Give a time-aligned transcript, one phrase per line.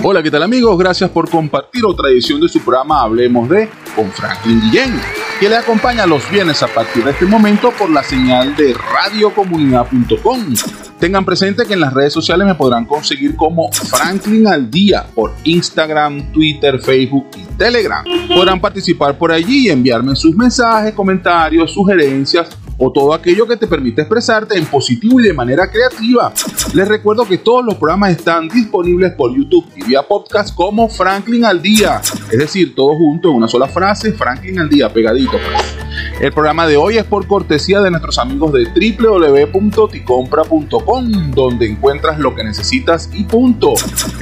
[0.00, 0.78] Hola, ¿qué tal amigos?
[0.78, 4.94] Gracias por compartir otra edición de su programa Hablemos de con Franklin Guillén,
[5.40, 10.54] que le acompaña los viernes a partir de este momento por la señal de radiocomunidad.com.
[11.00, 15.34] Tengan presente que en las redes sociales me podrán conseguir como Franklin al Día por
[15.42, 18.04] Instagram, Twitter, Facebook y Telegram.
[18.28, 23.66] Podrán participar por allí y enviarme sus mensajes, comentarios, sugerencias o todo aquello que te
[23.66, 26.32] permite expresarte en positivo y de manera creativa.
[26.72, 31.44] Les recuerdo que todos los programas están disponibles por YouTube y vía podcast como Franklin
[31.44, 35.32] al Día, es decir, todo junto en una sola frase, Franklin al Día, pegadito.
[35.32, 35.87] Pues.
[36.20, 42.34] El programa de hoy es por cortesía de nuestros amigos de www.ticompra.com, donde encuentras lo
[42.34, 43.74] que necesitas y punto.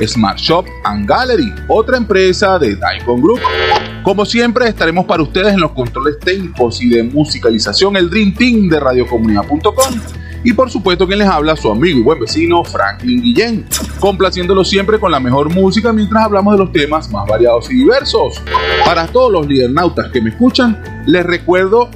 [0.06, 3.40] Smart Shop and Gallery, otra empresa de Daikon Group.
[4.02, 8.68] Como siempre, estaremos para ustedes en los controles técnicos y de musicalización el Dream Team
[8.68, 10.25] de radiocomunidad.com.
[10.46, 13.66] Y por supuesto, quien les habla, su amigo y buen vecino Franklin Guillén,
[13.98, 18.40] complaciéndolo siempre con la mejor música mientras hablamos de los temas más variados y diversos.
[18.84, 21.90] Para todos los lidernautas que me escuchan, les recuerdo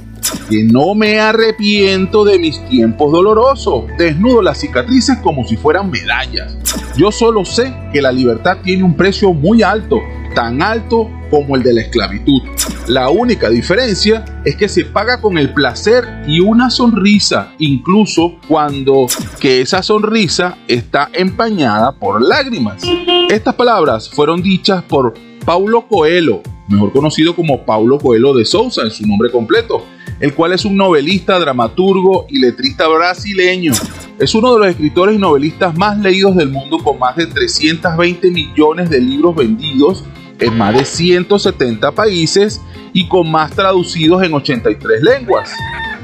[0.49, 3.85] que no me arrepiento de mis tiempos dolorosos.
[3.97, 6.55] Desnudo las cicatrices como si fueran medallas.
[6.97, 9.99] Yo solo sé que la libertad tiene un precio muy alto
[10.33, 12.41] tan alto como el de la esclavitud.
[12.87, 19.07] La única diferencia es que se paga con el placer y una sonrisa, incluso cuando
[19.39, 22.83] que esa sonrisa está empañada por lágrimas.
[23.29, 25.13] Estas palabras fueron dichas por
[25.45, 29.85] Paulo Coelho, mejor conocido como Paulo Coelho de Souza en su nombre completo,
[30.21, 33.73] el cual es un novelista, dramaturgo y letrista brasileño.
[34.19, 38.29] Es uno de los escritores y novelistas más leídos del mundo con más de 320
[38.29, 40.03] millones de libros vendidos
[40.39, 42.61] en más de 170 países
[42.93, 45.51] y con más traducidos en 83 lenguas.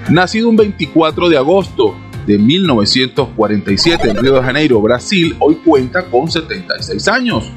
[0.09, 1.95] Nacido un 24 de agosto
[2.25, 7.51] de 1947 en Río de Janeiro, Brasil, hoy cuenta con 76 años.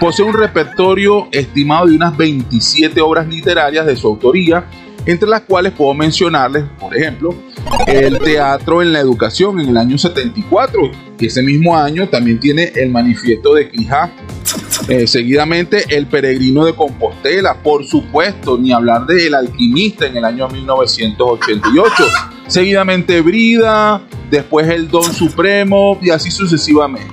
[0.00, 4.66] Posee un repertorio estimado de unas 27 obras literarias de su autoría,
[5.06, 7.34] entre las cuales puedo mencionarles, por ejemplo,
[7.86, 12.72] el teatro en la educación en el año 74, que ese mismo año también tiene
[12.74, 14.12] el manifiesto de Quijá
[14.88, 20.24] eh, seguidamente, El Peregrino de Compostela, por supuesto, ni hablar de El Alquimista en el
[20.24, 22.04] año 1988.
[22.46, 24.00] Seguidamente, Brida,
[24.30, 27.12] después El Don Supremo y así sucesivamente.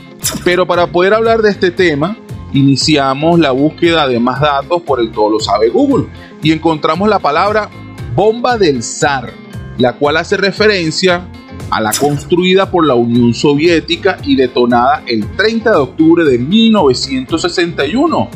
[0.45, 2.17] Pero para poder hablar de este tema,
[2.55, 6.07] iniciamos la búsqueda de más datos por el todo lo sabe Google
[6.43, 7.69] y encontramos la palabra
[8.15, 9.33] bomba del zar,
[9.77, 11.29] la cual hace referencia
[11.71, 18.31] a la construida por la Unión Soviética y detonada el 30 de octubre de 1961.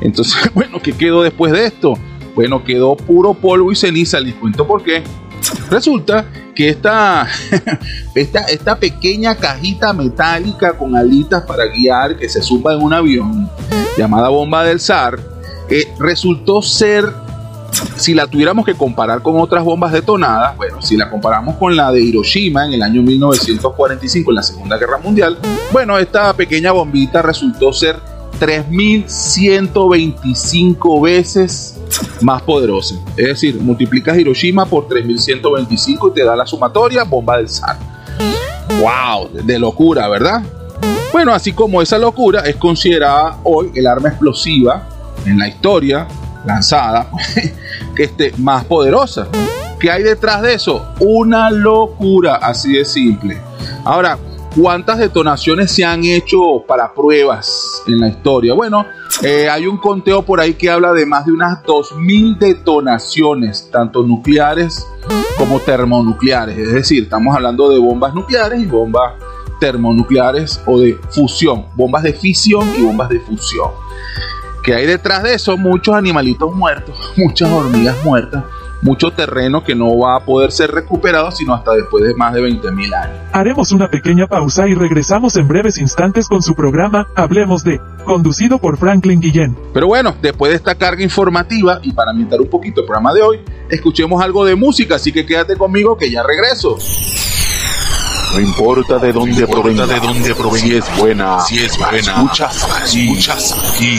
[0.00, 1.98] Entonces, bueno, ¿qué quedó después de esto?
[2.34, 5.02] Bueno, quedó puro polvo y ceniza, les cuento por qué.
[5.70, 7.26] Resulta que esta,
[8.14, 13.48] esta, esta pequeña cajita metálica con alitas para guiar que se suba en un avión,
[13.96, 15.18] llamada bomba del zar,
[15.68, 17.08] eh, resultó ser,
[17.96, 21.92] si la tuviéramos que comparar con otras bombas detonadas, bueno, si la comparamos con la
[21.92, 25.38] de Hiroshima en el año 1945, en la Segunda Guerra Mundial,
[25.72, 27.96] bueno, esta pequeña bombita resultó ser
[28.38, 31.78] 3125 veces
[32.20, 32.96] más poderosa.
[33.16, 37.78] Es decir, multiplicas Hiroshima por 3125 y te da la sumatoria bomba del zar.
[38.80, 39.30] ¡Wow!
[39.44, 40.42] De locura, ¿verdad?
[41.12, 44.86] Bueno, así como esa locura es considerada hoy el arma explosiva
[45.26, 46.06] en la historia
[46.46, 47.10] lanzada
[47.96, 49.26] que esté más poderosa.
[49.78, 50.86] ¿Qué hay detrás de eso?
[51.00, 53.40] Una locura, así de simple.
[53.84, 54.18] Ahora,
[54.56, 58.52] ¿Cuántas detonaciones se han hecho para pruebas en la historia?
[58.52, 58.84] Bueno,
[59.22, 64.02] eh, hay un conteo por ahí que habla de más de unas 2.000 detonaciones, tanto
[64.02, 64.84] nucleares
[65.38, 66.58] como termonucleares.
[66.58, 69.14] Es decir, estamos hablando de bombas nucleares y bombas
[69.60, 73.70] termonucleares o de fusión, bombas de fisión y bombas de fusión.
[74.64, 75.56] ¿Qué hay detrás de eso?
[75.56, 78.42] Muchos animalitos muertos, muchas hormigas muertas,
[78.82, 82.42] mucho terreno que no va a poder ser recuperado sino hasta después de más de
[82.42, 83.18] 20.000 años.
[83.32, 88.58] Haremos una pequeña pausa y regresamos en breves instantes con su programa Hablemos de, conducido
[88.58, 89.56] por Franklin Guillén.
[89.72, 93.22] Pero bueno, después de esta carga informativa y para ambientar un poquito el programa de
[93.22, 96.78] hoy, escuchemos algo de música, así que quédate conmigo que ya regreso.
[98.32, 102.68] No importa de dónde provenga, de dónde provenga, si es buena, si es buena, escuchas
[102.80, 103.98] aquí, escuchas aquí.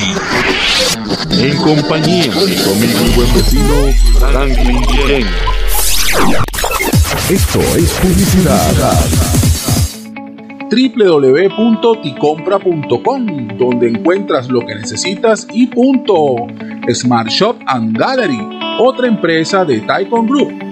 [1.32, 5.28] En compañía de conmigo mi buen vecino Franklin Guillén.
[7.30, 8.96] Esto es publicidad
[10.72, 16.48] www.ticompra.com, donde encuentras lo que necesitas y punto.
[16.94, 18.40] Smart Shop and Gallery,
[18.80, 20.71] otra empresa de Taikon Group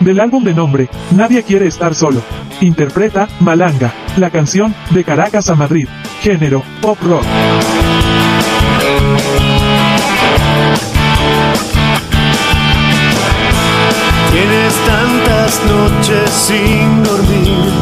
[0.00, 2.22] del álbum de nombre, Nadie quiere estar solo.
[2.60, 5.86] Interpreta, Malanga, la canción, de Caracas a Madrid.
[6.22, 7.24] Género, pop rock.
[14.32, 17.72] Tienes tantas noches sin dormir.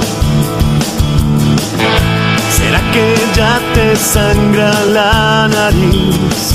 [2.50, 6.54] ¿Será que ya te sangra la nariz?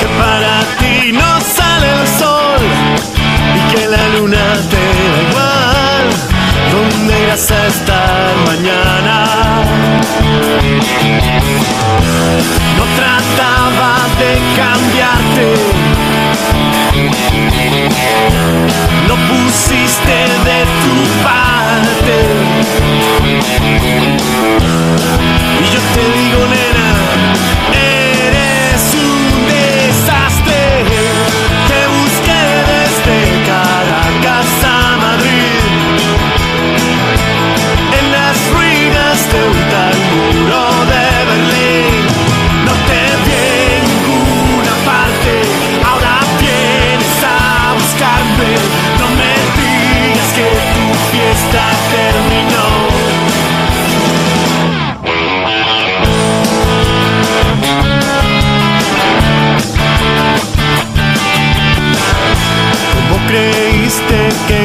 [0.00, 3.13] Que para ti no sale el sol
[3.74, 6.04] que la luna te da igual,
[6.72, 9.16] ¿dónde irás a estar mañana?
[12.78, 15.48] No trataba de cambiarte,
[19.08, 20.18] no pusiste
[20.48, 20.94] de tu
[21.26, 22.16] parte.
[25.62, 26.63] Y yo te digo,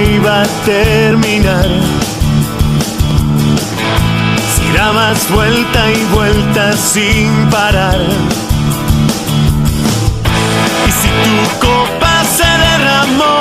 [0.09, 1.67] nena, terminar.
[4.53, 7.99] Si dabas vuelta y vuelta sin parar.
[10.87, 13.39] Y si tu copa se derramó,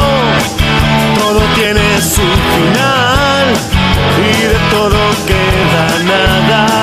[1.19, 3.47] todo tiene su final
[4.19, 6.78] y de todo queda nada.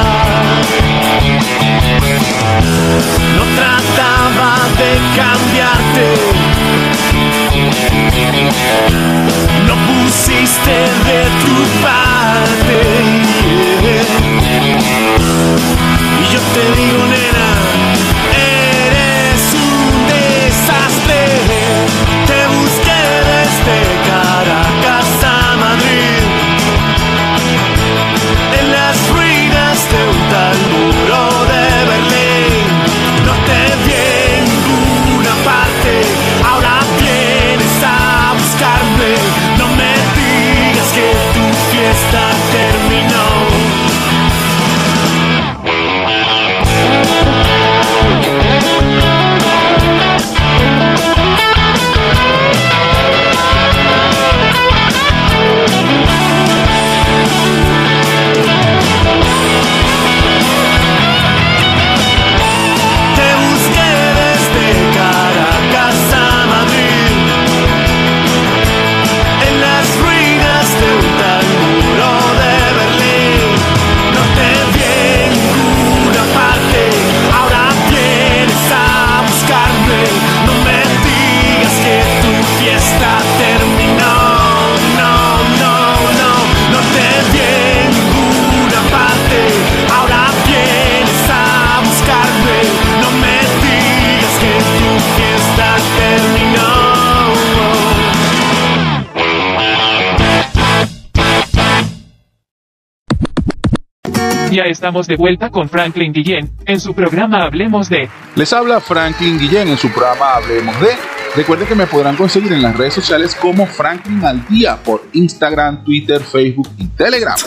[104.76, 108.10] Estamos de vuelta con Franklin Guillén en su programa Hablemos de.
[108.36, 110.90] Les habla Franklin Guillén en su programa Hablemos de.
[111.34, 115.86] Recuerden que me podrán conseguir en las redes sociales como Franklin al Día por Instagram,
[115.86, 117.38] Twitter, Facebook y Telegram.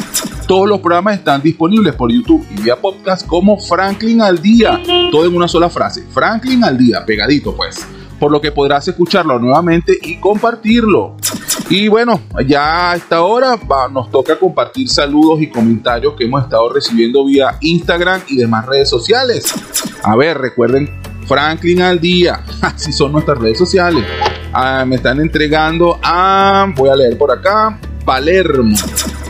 [0.47, 4.81] Todos los programas están disponibles por YouTube y vía podcast como Franklin al Día.
[5.11, 6.05] Todo en una sola frase.
[6.11, 7.87] Franklin al Día, pegadito pues.
[8.19, 11.17] Por lo que podrás escucharlo nuevamente y compartirlo.
[11.71, 13.59] Y bueno, ya a esta hora
[13.93, 18.89] nos toca compartir saludos y comentarios que hemos estado recibiendo vía Instagram y demás redes
[18.89, 19.53] sociales.
[20.03, 20.89] A ver, recuerden
[21.27, 22.43] Franklin al día.
[22.63, 24.05] Así son nuestras redes sociales.
[24.53, 28.75] Ah, me están entregando a, voy a leer por acá, Palermo.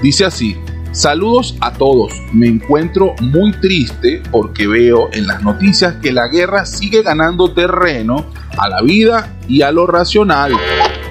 [0.00, 0.56] Dice así,
[0.98, 2.12] saludos a todos.
[2.32, 8.26] Me encuentro muy triste porque veo en las noticias que la guerra sigue ganando terreno
[8.56, 10.52] a la vida y a lo racional.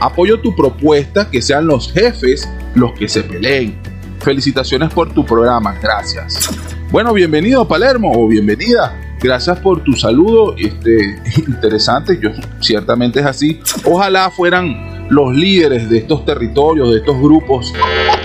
[0.01, 3.79] Apoyo tu propuesta que sean los jefes los que se peleen.
[4.20, 6.50] Felicitaciones por tu programa, gracias.
[6.91, 9.15] Bueno, bienvenido Palermo o bienvenida.
[9.22, 12.29] Gracias por tu saludo, este, interesante, yo
[12.60, 13.62] ciertamente es así.
[13.86, 17.73] Ojalá fueran los líderes de estos territorios, de estos grupos,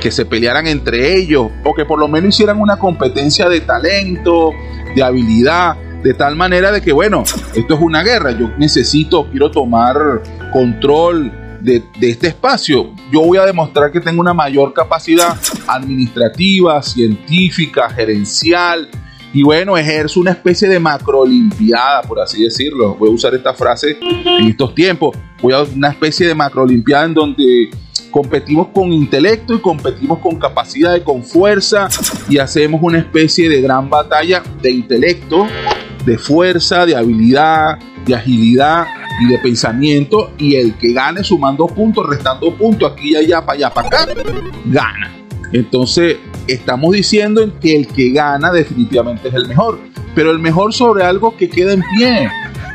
[0.01, 4.51] que se pelearan entre ellos, o que por lo menos hicieran una competencia de talento,
[4.95, 7.23] de habilidad, de tal manera de que, bueno,
[7.55, 10.23] esto es una guerra, yo necesito, quiero tomar
[10.53, 15.37] control de, este espacio, yo voy a demostrar que tengo una mayor capacidad
[15.69, 18.89] administrativa, científica, gerencial,
[19.35, 22.97] y bueno, ejerce una especie de macrolimpiada, por así decirlo.
[22.97, 25.17] Voy a usar esta frase en estos tiempos.
[25.43, 27.71] Voy a una especie de macrolimpiada en donde
[28.13, 31.89] competimos con intelecto y competimos con capacidad y con fuerza
[32.29, 35.49] y hacemos una especie de gran batalla de intelecto,
[36.07, 38.87] de fuerza, de habilidad, de agilidad
[39.21, 43.57] y de pensamiento y el que gane sumando puntos, restando puntos aquí y allá, para
[43.57, 44.07] allá, para acá,
[44.67, 45.13] gana.
[45.53, 49.81] Entonces, estamos diciendo que el que gana definitivamente es el mejor,
[50.15, 52.31] pero el mejor sobre algo que queda en pie.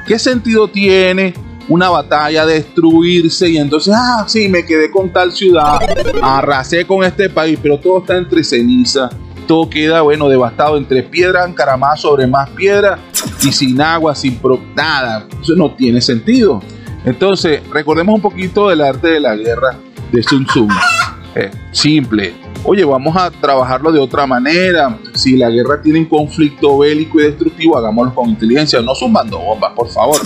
[0.05, 1.33] ¿Qué sentido tiene
[1.69, 5.79] una batalla destruirse y entonces, ah, sí, me quedé con tal ciudad,
[6.21, 9.09] arrasé con este país, pero todo está entre ceniza,
[9.47, 13.00] todo queda, bueno, devastado entre piedra encaramada sobre más piedra
[13.41, 15.25] y sin agua, sin pro nada.
[15.41, 16.62] Eso no tiene sentido.
[17.05, 19.77] Entonces, recordemos un poquito del arte de la guerra
[20.12, 20.67] de Sun Tzu.
[21.36, 22.33] Eh, simple,
[22.63, 24.97] oye, vamos a trabajarlo de otra manera.
[25.13, 29.71] Si la guerra tiene un conflicto bélico y destructivo, hagámoslo con inteligencia, no zumbando bombas,
[29.74, 30.17] por favor.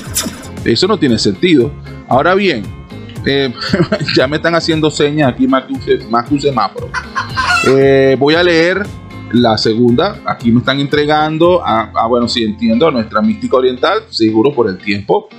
[0.64, 1.72] Eso no tiene sentido.
[2.08, 2.64] Ahora bien,
[3.26, 3.54] eh,
[4.16, 5.66] ya me están haciendo señas aquí más
[6.10, 6.90] más semáforo.
[7.68, 8.86] Eh, voy a leer
[9.32, 10.22] la segunda.
[10.26, 14.78] Aquí me están entregando, a, bueno, si entiendo, a nuestra mística oriental, seguro por el
[14.78, 15.30] tiempo.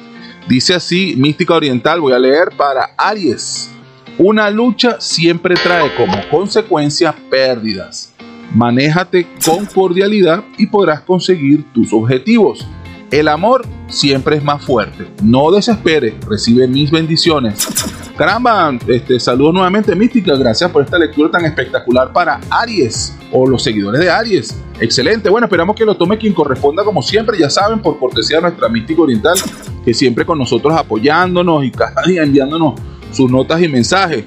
[0.48, 3.70] Dice así, mística oriental, voy a leer para Aries.
[4.18, 8.12] Una lucha siempre trae como consecuencia pérdidas.
[8.54, 12.66] Manéjate con cordialidad y podrás conseguir tus objetivos.
[13.12, 15.06] El amor siempre es más fuerte.
[15.22, 17.68] No desesperes, recibe mis bendiciones.
[18.16, 20.34] Caramba, este, saludos nuevamente mística.
[20.34, 24.56] Gracias por esta lectura tan espectacular para Aries o los seguidores de Aries.
[24.80, 25.28] Excelente.
[25.28, 27.38] Bueno, esperamos que lo tome quien corresponda como siempre.
[27.38, 29.36] Ya saben, por cortesía de nuestra mística oriental,
[29.84, 32.80] que siempre con nosotros apoyándonos y cada día enviándonos
[33.12, 34.24] sus notas y mensajes.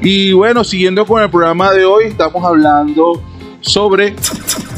[0.00, 3.22] Y bueno, siguiendo con el programa de hoy, estamos hablando
[3.60, 4.16] sobre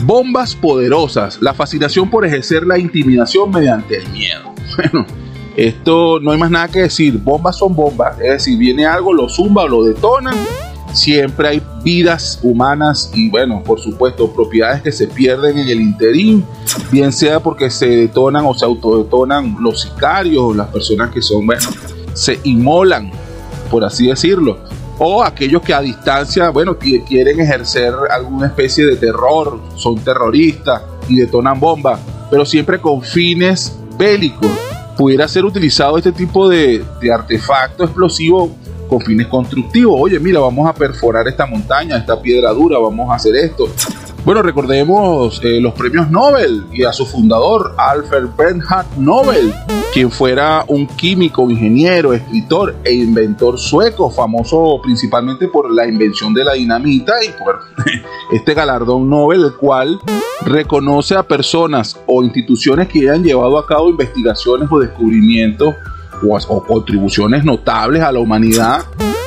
[0.06, 4.52] bombas poderosas, la fascinación por ejercer la intimidación mediante el miedo.
[4.76, 5.06] Bueno,
[5.56, 9.28] esto no hay más nada que decir, bombas son bombas, es decir, viene algo, lo
[9.28, 10.34] zumba o lo detonan,
[10.92, 16.44] siempre hay vidas humanas y bueno, por supuesto, propiedades que se pierden en el interín,
[16.90, 21.68] bien sea porque se detonan o se autodetonan los sicarios, las personas que son, bueno,
[22.14, 23.12] se inmolan
[23.70, 24.58] por así decirlo.
[24.98, 31.16] O aquellos que a distancia, bueno, quieren ejercer alguna especie de terror, son terroristas y
[31.16, 34.50] detonan bombas, pero siempre con fines bélicos.
[34.96, 38.50] Pudiera ser utilizado este tipo de, de artefacto explosivo
[38.88, 39.96] con fines constructivos.
[39.98, 43.68] Oye, mira, vamos a perforar esta montaña, esta piedra dura, vamos a hacer esto.
[44.24, 49.52] Bueno, recordemos eh, los premios Nobel y a su fundador, Alfred Bernhard Nobel,
[49.94, 56.42] quien fuera un químico, ingeniero, escritor e inventor sueco, famoso principalmente por la invención de
[56.42, 57.60] la dinamita y por
[58.32, 60.00] este galardón Nobel, el cual
[60.44, 65.76] reconoce a personas o instituciones que hayan llevado a cabo investigaciones o descubrimientos
[66.28, 68.80] o, o contribuciones notables a la humanidad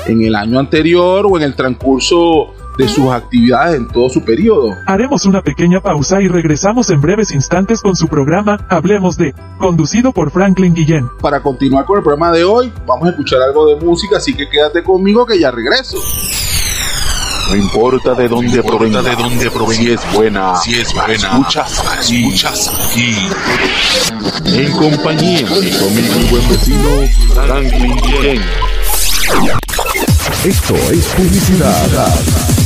[0.06, 4.76] en el año anterior o en el transcurso de sus actividades en todo su periodo.
[4.86, 10.12] Haremos una pequeña pausa y regresamos en breves instantes con su programa Hablemos de, conducido
[10.12, 11.10] por Franklin Guillén.
[11.22, 14.50] Para continuar con el programa de hoy, vamos a escuchar algo de música, así que
[14.50, 15.98] quédate conmigo que ya regreso.
[17.50, 21.84] No importa de dónde provenga, de dónde provenga, si es buena, si es buena, escuchas
[21.98, 23.16] aquí, escuchas aquí.
[24.46, 26.90] En compañía de con mi buen vecino
[27.34, 28.42] Franklin Guillén.
[30.44, 32.57] Esto es publicidad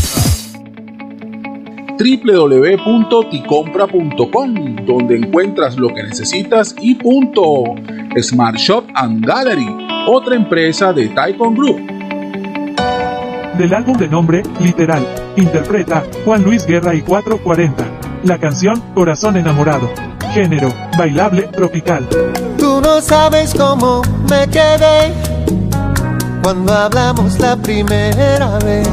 [2.01, 7.75] www.ticompra.com, donde encuentras lo que necesitas y punto.
[8.19, 9.67] Smart Shop and Gallery,
[10.07, 11.79] otra empresa de Taikon Group.
[13.57, 15.05] Del álbum de nombre, literal,
[15.37, 17.85] interpreta Juan Luis Guerra y 440.
[18.23, 19.91] La canción, Corazón Enamorado.
[20.33, 22.07] Género, bailable, tropical.
[22.57, 25.13] Tú no sabes cómo me quedé
[26.41, 28.87] cuando hablamos la primera vez.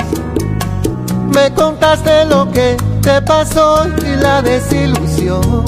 [1.32, 5.64] Me contaste lo que te pasó y la desilusión.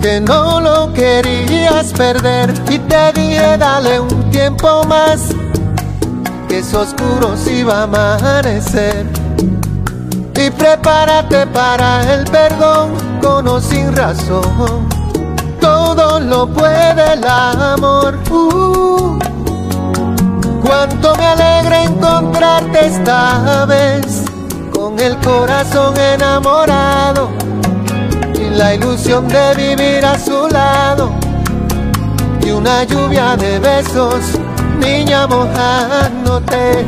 [0.00, 5.28] Que no lo querías perder y te dije dale un tiempo más.
[6.48, 9.06] Que es oscuro si va a amanecer.
[10.34, 14.88] Y prepárate para el perdón con o sin razón.
[15.60, 18.18] Todo lo puede el amor.
[18.28, 19.18] Uh,
[20.64, 24.21] cuánto me alegra encontrarte esta vez
[24.82, 27.30] con el corazón enamorado
[28.34, 31.12] y la ilusión de vivir a su lado
[32.44, 34.40] y una lluvia de besos,
[34.80, 36.84] niña mojándote.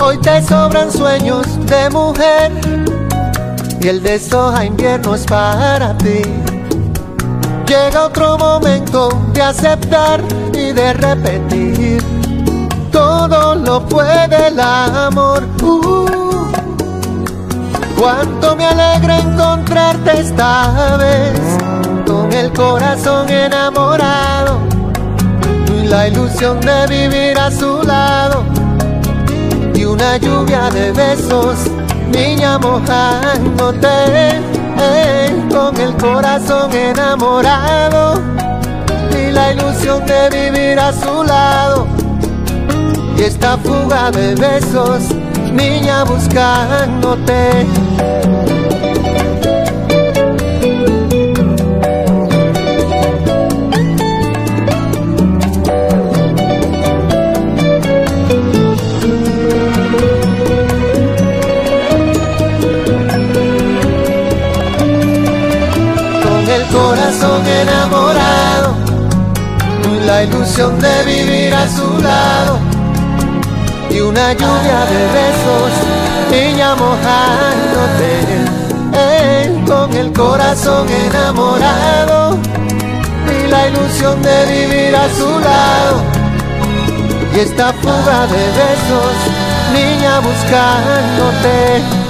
[0.00, 2.52] Hoy te sobran sueños de mujer
[3.80, 6.49] y el de soja invierno es para ti.
[7.70, 10.20] Llega otro momento de aceptar
[10.52, 12.02] y de repetir.
[12.90, 15.46] Todo lo puede el amor.
[15.62, 16.50] Uh,
[17.96, 21.38] cuánto me alegra encontrarte esta vez.
[22.08, 24.58] Con el corazón enamorado.
[25.68, 28.42] Y la ilusión de vivir a su lado.
[29.76, 31.56] Y una lluvia de besos,
[32.10, 34.40] niña mojándote
[35.50, 38.14] con el corazón enamorado
[39.12, 41.86] y la ilusión de vivir a su lado
[43.16, 45.02] y esta fuga de besos,
[45.52, 47.66] niña buscándote.
[66.72, 68.74] Corazón enamorado
[70.06, 72.58] la ilusión de vivir a su lado
[73.90, 75.72] y una lluvia de besos,
[76.30, 78.40] niña mojándote
[79.66, 82.36] con el corazón enamorado
[83.28, 86.02] y la ilusión de vivir a su lado
[87.34, 89.14] y esta fuga de besos,
[89.72, 92.09] niña buscándote.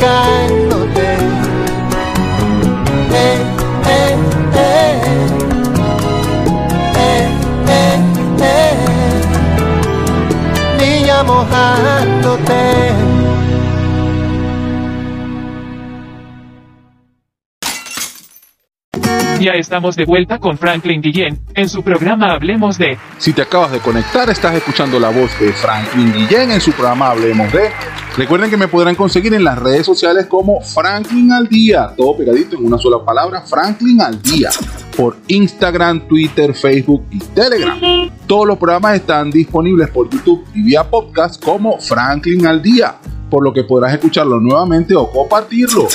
[0.00, 1.08] Buscándote.
[3.12, 3.38] Eh,
[3.86, 4.16] eh,
[4.54, 5.00] eh.
[6.96, 7.28] Eh,
[7.68, 7.96] eh,
[8.40, 8.74] eh.
[10.78, 13.09] Niña mojándote.
[19.60, 22.98] Estamos de vuelta con Franklin Guillén en su programa Hablemos de.
[23.18, 27.10] Si te acabas de conectar, estás escuchando la voz de Franklin Guillén en su programa
[27.10, 27.70] Hablemos de.
[28.16, 32.56] Recuerden que me podrán conseguir en las redes sociales como Franklin al Día, todo pegadito
[32.56, 34.50] en una sola palabra, Franklin al Día,
[34.96, 37.78] por Instagram, Twitter, Facebook y Telegram.
[38.26, 42.96] Todos los programas están disponibles por YouTube y vía podcast como Franklin al Día,
[43.30, 45.88] por lo que podrás escucharlo nuevamente o compartirlo.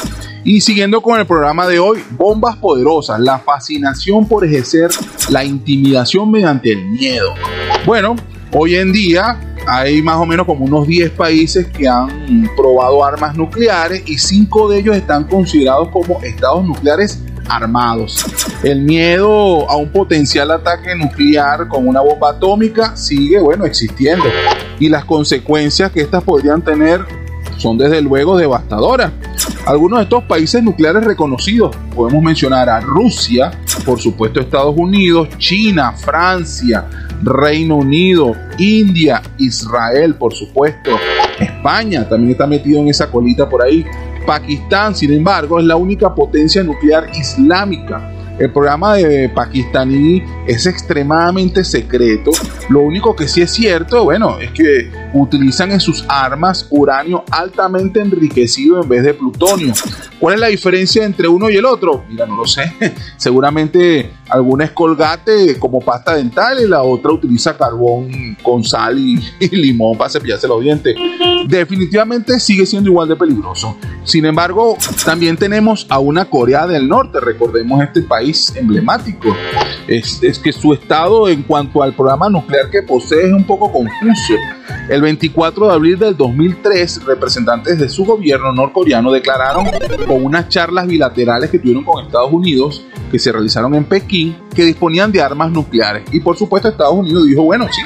[0.43, 4.89] Y siguiendo con el programa de hoy, bombas poderosas, la fascinación por ejercer
[5.30, 7.34] la intimidación mediante el miedo.
[7.86, 8.15] Bueno,
[8.54, 13.36] hoy en día hay más o menos como unos 10 países que han probado armas
[13.36, 18.26] nucleares y 5 de ellos están considerados como estados nucleares armados.
[18.63, 24.26] El miedo a un potencial ataque nuclear con una bomba atómica sigue, bueno, existiendo.
[24.80, 27.25] Y las consecuencias que estas podrían tener
[27.58, 29.12] son desde luego devastadoras.
[29.65, 33.52] Algunos de estos países nucleares reconocidos, podemos mencionar a Rusia,
[33.86, 36.86] por supuesto Estados Unidos, China, Francia,
[37.22, 40.91] Reino Unido, India, Israel, por supuesto,
[41.39, 43.86] España también está metido en esa colita por ahí.
[44.26, 48.12] Pakistán, sin embargo, es la única potencia nuclear islámica.
[48.39, 52.32] El programa de pakistaní es extremadamente secreto.
[52.70, 57.99] Lo único que sí es cierto, bueno, es que utilizan en sus armas uranio altamente
[57.99, 59.73] enriquecido en vez de plutonio.
[60.19, 62.04] ¿Cuál es la diferencia entre uno y el otro?
[62.10, 62.73] Mira, no lo sé.
[63.17, 69.21] Seguramente alguna es colgate como pasta dental y la otra utiliza carbón con sal y,
[69.51, 70.95] limón para cepillarse los dientes.
[71.47, 73.78] Definitivamente sigue siendo igual de peligroso.
[74.04, 79.36] Sin embargo, también tenemos a una Corea del Norte, recordemos este país emblemático.
[79.88, 83.71] Es, es que su estado en cuanto al programa nuclear que posee es un poco
[83.71, 84.34] confuso.
[84.89, 89.68] El 24 de abril del 2003, representantes de su gobierno norcoreano declararon
[90.08, 94.63] con unas charlas bilaterales que tuvieron con Estados Unidos, que se realizaron en Pekín, que
[94.63, 96.04] disponían de armas nucleares.
[96.12, 97.82] Y por supuesto Estados Unidos dijo, bueno, sí,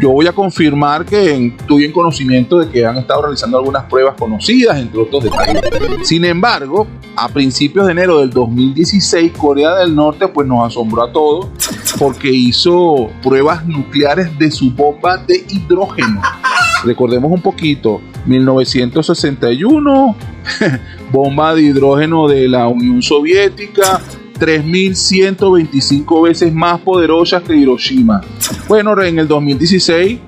[0.00, 4.14] yo voy a confirmar que estoy en conocimiento de que han estado realizando algunas pruebas
[4.18, 5.62] conocidas, entre otros detalles.
[6.02, 11.12] Sin embargo, a principios de enero del 2016, Corea del Norte pues nos asombró a
[11.12, 11.48] todos
[11.98, 16.20] porque hizo pruebas nucleares de su bomba de hidrógeno.
[16.84, 20.16] Recordemos un poquito, 1961,
[21.12, 24.00] bomba de hidrógeno de la Unión Soviética,
[24.34, 28.20] 3.125 veces más poderosas que Hiroshima.
[28.68, 30.18] Bueno, en el 2016,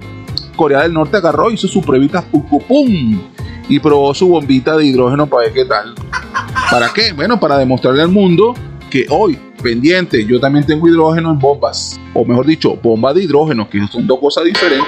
[0.56, 3.20] Corea del Norte agarró, hizo su pruebita pum,
[3.68, 5.94] y probó su bombita de hidrógeno para ver qué tal.
[6.70, 7.12] ¿Para qué?
[7.12, 8.54] Bueno, para demostrarle al mundo
[8.90, 12.00] que hoy, pendiente, yo también tengo hidrógeno en bombas.
[12.14, 14.86] O mejor dicho, bomba de hidrógeno, que son dos cosas diferentes.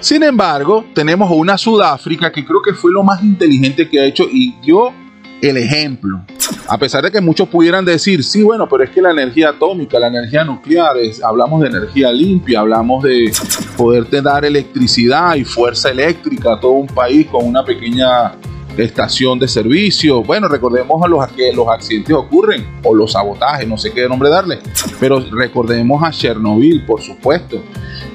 [0.00, 4.24] Sin embargo, tenemos una Sudáfrica que creo que fue lo más inteligente que ha hecho
[4.30, 4.92] y dio
[5.40, 6.20] el ejemplo.
[6.68, 9.98] A pesar de que muchos pudieran decir, sí, bueno, pero es que la energía atómica,
[9.98, 13.32] la energía nuclear, hablamos de energía limpia, hablamos de
[13.76, 18.32] poderte dar electricidad y fuerza eléctrica a todo un país con una pequeña
[18.76, 20.22] estación de servicio.
[20.22, 24.30] Bueno, recordemos a los que los accidentes ocurren o los sabotajes, no sé qué nombre
[24.30, 24.58] darle,
[24.98, 27.62] pero recordemos a Chernobyl, por supuesto.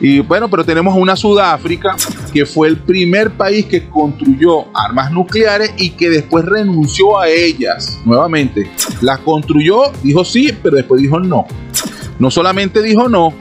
[0.02, 1.96] Y bueno, pero tenemos una Sudáfrica
[2.34, 7.98] que fue el primer país que construyó armas nucleares y que después renunció a ellas
[8.06, 8.70] nuevamente.
[9.02, 11.46] Las construyó, dijo sí, pero después dijo no.
[12.20, 13.34] No solamente dijo no,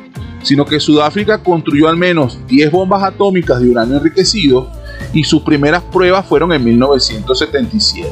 [0.42, 4.70] sino que Sudáfrica construyó al menos 10 bombas atómicas de uranio enriquecido
[5.12, 8.08] y sus primeras pruebas fueron en 1977.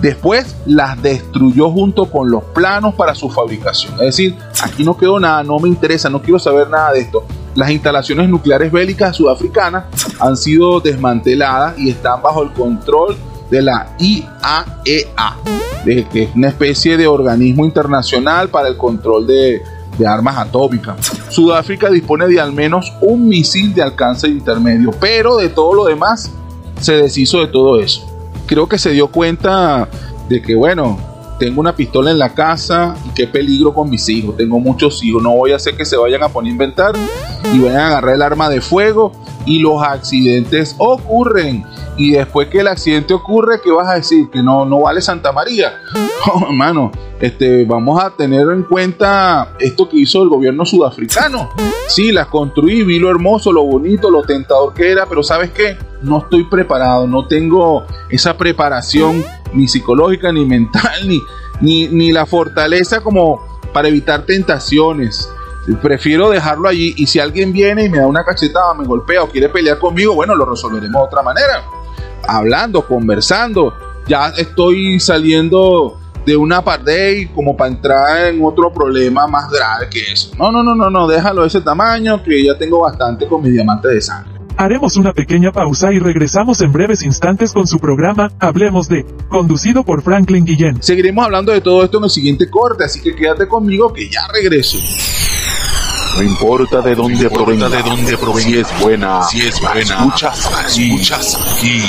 [0.00, 3.94] Después las destruyó junto con los planos para su fabricación.
[3.94, 7.24] Es decir, aquí no quedó nada, no me interesa, no quiero saber nada de esto.
[7.56, 9.86] Las instalaciones nucleares bélicas sudafricanas
[10.20, 13.16] han sido desmanteladas y están bajo el control
[13.50, 15.36] de la IAEA,
[15.84, 19.62] e que es una especie de organismo internacional para el control de,
[19.98, 21.12] de armas atómicas.
[21.28, 26.30] Sudáfrica dispone de al menos un misil de alcance intermedio, pero de todo lo demás
[26.80, 28.06] se deshizo de todo eso.
[28.46, 29.88] Creo que se dio cuenta
[30.28, 30.98] de que, bueno,
[31.38, 34.36] tengo una pistola en la casa y qué peligro con mis hijos.
[34.36, 36.96] Tengo muchos hijos, no voy a hacer que se vayan a poner a inventar
[37.52, 39.12] y vayan a agarrar el arma de fuego
[39.46, 41.64] y los accidentes ocurren.
[41.96, 44.30] Y después que el accidente ocurre, ¿qué vas a decir?
[44.30, 45.72] Que no, no vale Santa María.
[46.48, 51.50] Hermano, este, vamos a tener en cuenta esto que hizo el gobierno sudafricano.
[51.86, 55.76] Sí, las construí, vi lo hermoso, lo bonito, lo tentador que era, pero ¿sabes qué?
[56.02, 61.22] No estoy preparado, no tengo esa preparación ni psicológica, ni mental, ni,
[61.60, 63.40] ni, ni la fortaleza como
[63.72, 65.30] para evitar tentaciones.
[65.82, 69.28] Prefiero dejarlo allí y si alguien viene y me da una cachetada, me golpea o
[69.28, 71.62] quiere pelear conmigo, bueno, lo resolveremos de otra manera.
[72.26, 73.74] Hablando, conversando.
[74.06, 80.00] Ya estoy saliendo de una parte como para entrar en otro problema más grave que
[80.12, 80.32] eso.
[80.38, 83.50] No, no, no, no, no, déjalo de ese tamaño que ya tengo bastante con mi
[83.50, 84.38] diamante de sangre.
[84.56, 89.84] Haremos una pequeña pausa y regresamos en breves instantes con su programa Hablemos de, conducido
[89.84, 90.82] por Franklin Guillén.
[90.82, 94.22] Seguiremos hablando de todo esto en el siguiente corte, así que quédate conmigo que ya
[94.32, 94.78] regreso.
[96.18, 100.50] No importa de dónde provenga, de dónde provenga, si es buena, si es buena, escuchas
[100.52, 101.80] aquí, escuchas aquí.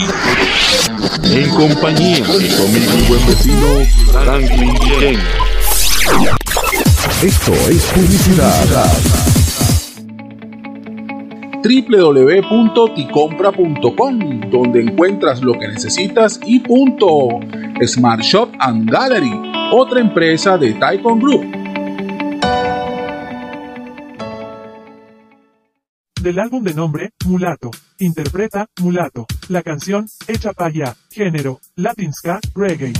[1.33, 5.19] En compañía de conmigo mi buen vecino Franklin Guillén.
[7.23, 8.91] Esto es publicidad
[11.63, 17.29] www.ticompra.com, donde encuentras lo que necesitas y punto.
[17.83, 19.33] Smart Shop and Gallery,
[19.71, 21.58] otra empresa de Taikon Group.
[26.29, 27.71] Del álbum de nombre, Mulato.
[27.97, 29.25] Interpreta, Mulato.
[29.47, 30.95] La canción, hecha para.
[31.09, 32.93] Género, Latinska, Reggae.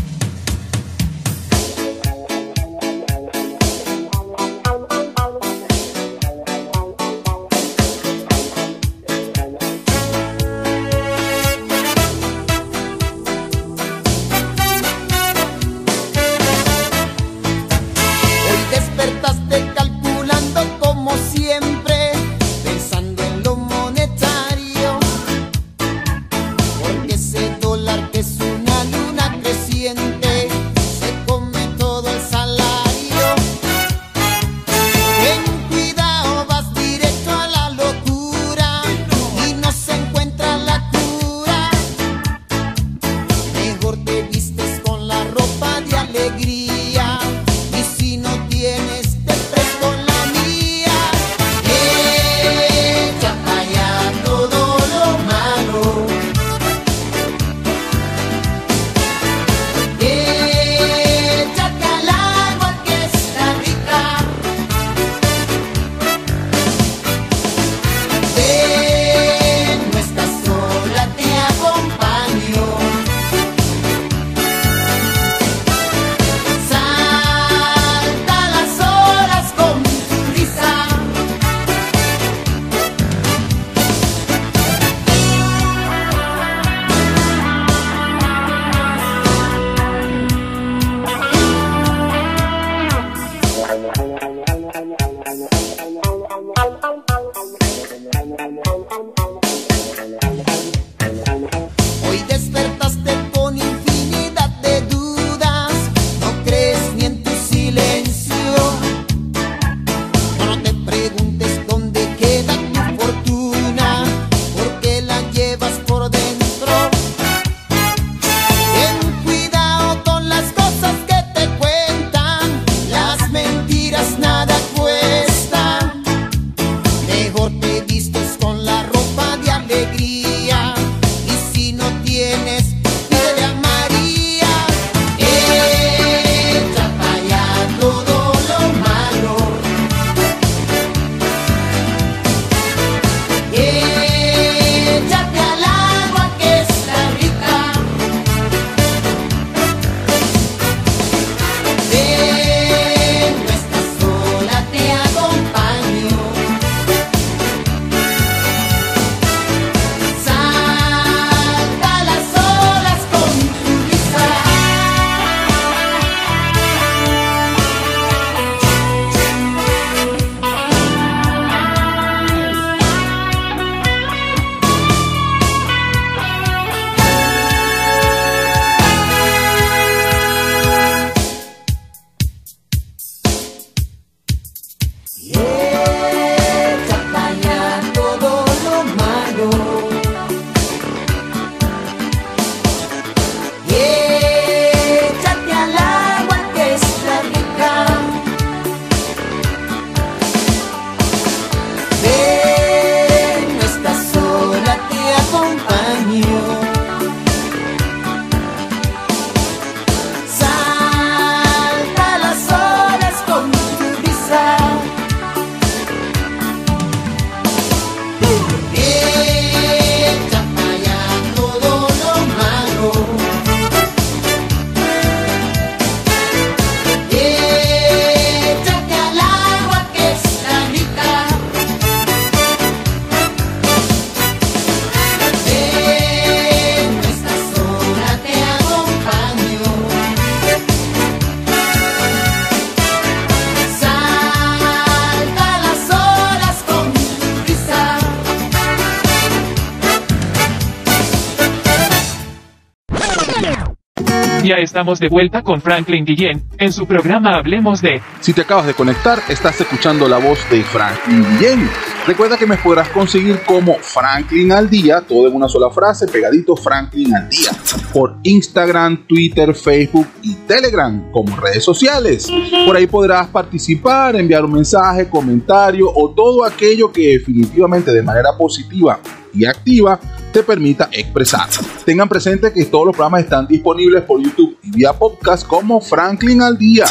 [254.80, 258.02] Estamos de vuelta con Franklin Guillén en su programa Hablemos de.
[258.22, 261.70] Si te acabas de conectar, estás escuchando la voz de Franklin Guillén.
[262.08, 266.56] Recuerda que me podrás conseguir como Franklin al día, todo en una sola frase, pegadito
[266.56, 267.52] Franklin al día,
[267.92, 272.32] por Instagram, Twitter, Facebook y Telegram como redes sociales.
[272.66, 278.30] Por ahí podrás participar, enviar un mensaje, comentario o todo aquello que definitivamente de manera
[278.38, 278.98] positiva
[279.34, 280.00] y activa
[280.32, 281.48] te permita expresar.
[281.86, 286.42] Tengan presente que todos los programas están disponibles por YouTube y vía podcast como Franklin
[286.42, 286.86] al día.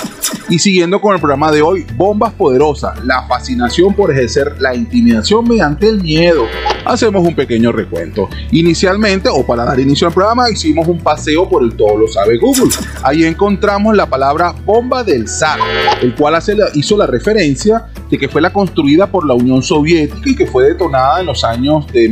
[0.48, 5.46] Y siguiendo con el programa de hoy, Bombas Poderosas, la fascinación por ejercer la intimidación
[5.46, 6.46] mediante el miedo.
[6.85, 8.29] Hacemos un pequeño recuento.
[8.51, 12.38] Inicialmente, o para dar inicio al programa, hicimos un paseo por el todo lo sabe
[12.38, 12.70] Google.
[13.03, 15.59] Ahí encontramos la palabra bomba del zar,
[16.01, 16.38] el cual
[16.74, 20.64] hizo la referencia de que fue la construida por la Unión Soviética y que fue
[20.64, 22.09] detonada en los años de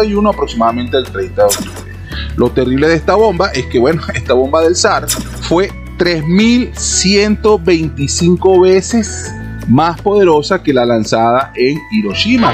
[0.00, 1.94] 1961, aproximadamente el 30 de octubre.
[2.36, 9.32] Lo terrible de esta bomba es que, bueno, esta bomba del zar fue 3.125 veces
[9.68, 12.52] más poderosa que la lanzada en Hiroshima.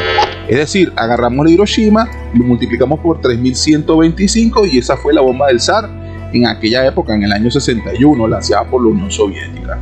[0.49, 5.61] Es decir, agarramos la Hiroshima, lo multiplicamos por 3125 y esa fue la bomba del
[5.61, 6.00] zar
[6.33, 9.81] en aquella época, en el año 61, lanzada por la Unión Soviética.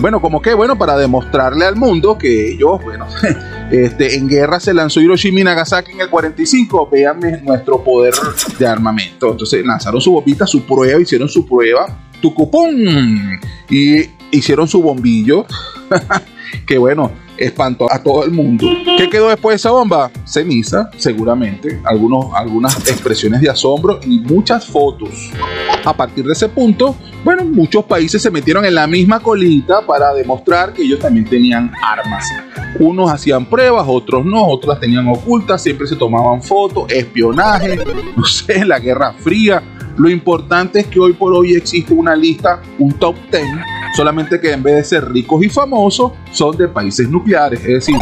[0.00, 3.06] Bueno, como que, bueno, para demostrarle al mundo que ellos, bueno,
[3.70, 8.14] este, en guerra se lanzó Hiroshima y Nagasaki en el 45, vean nuestro poder
[8.58, 9.30] de armamento.
[9.30, 11.86] Entonces lanzaron su bombita, su prueba, hicieron su prueba
[12.20, 13.40] Tucupón.
[13.68, 15.46] Y hicieron su bombillo.
[16.66, 18.66] que bueno, espantó a todo el mundo.
[18.96, 20.10] ¿Qué quedó después de esa bomba?
[20.24, 25.30] Ceniza, seguramente, algunos, algunas expresiones de asombro y muchas fotos.
[25.84, 30.12] A partir de ese punto, bueno, muchos países se metieron en la misma colita para
[30.12, 32.24] demostrar que ellos también tenían armas.
[32.78, 37.78] Unos hacían pruebas, otros no, otros las tenían ocultas, siempre se tomaban fotos, espionaje,
[38.16, 39.62] no sé, la Guerra Fría
[39.98, 43.42] lo importante es que hoy por hoy existe una lista, un top 10,
[43.96, 47.60] solamente que en vez de ser ricos y famosos, son de países nucleares.
[47.60, 47.96] Es decir,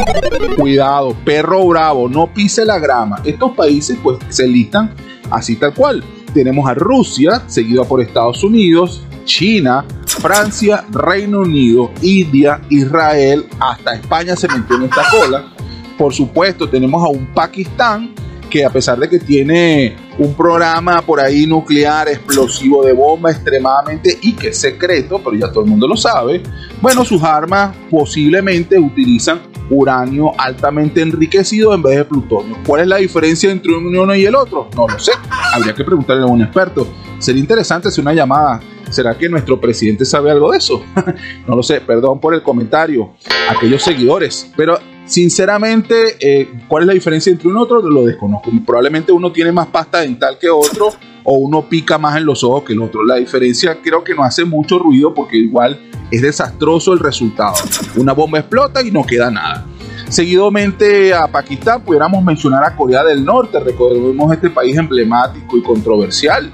[0.57, 3.21] cuidado, perro bravo, no pise la grama.
[3.23, 4.91] Estos países pues se listan
[5.31, 6.03] así tal cual.
[6.33, 14.35] Tenemos a Rusia, seguida por Estados Unidos, China, Francia, Reino Unido, India, Israel, hasta España
[14.35, 15.53] se metió en esta cola.
[15.97, 18.13] Por supuesto, tenemos a un Pakistán
[18.49, 24.17] que a pesar de que tiene un programa por ahí nuclear explosivo de bomba extremadamente
[24.21, 26.41] y que es secreto, pero ya todo el mundo lo sabe,
[26.81, 32.57] bueno, sus armas posiblemente utilizan uranio altamente enriquecido en vez de plutonio.
[32.65, 34.69] ¿Cuál es la diferencia entre uno y el otro?
[34.75, 35.11] No lo sé.
[35.53, 36.87] Habría que preguntarle a un experto.
[37.19, 38.61] Sería interesante hacer una llamada.
[38.89, 40.81] ¿Será que nuestro presidente sabe algo de eso?
[41.47, 43.13] no lo sé, perdón por el comentario.
[43.49, 44.51] Aquellos seguidores.
[44.55, 47.81] Pero Sinceramente, eh, ¿cuál es la diferencia entre uno y otro?
[47.81, 48.51] Lo desconozco.
[48.65, 50.89] Probablemente uno tiene más pasta dental que otro
[51.23, 53.05] o uno pica más en los ojos que el otro.
[53.05, 55.79] La diferencia creo que no hace mucho ruido porque igual
[56.11, 57.55] es desastroso el resultado.
[57.95, 59.65] Una bomba explota y no queda nada.
[60.09, 66.49] Seguidamente a Pakistán pudiéramos mencionar a Corea del Norte, recordemos este país emblemático y controversial.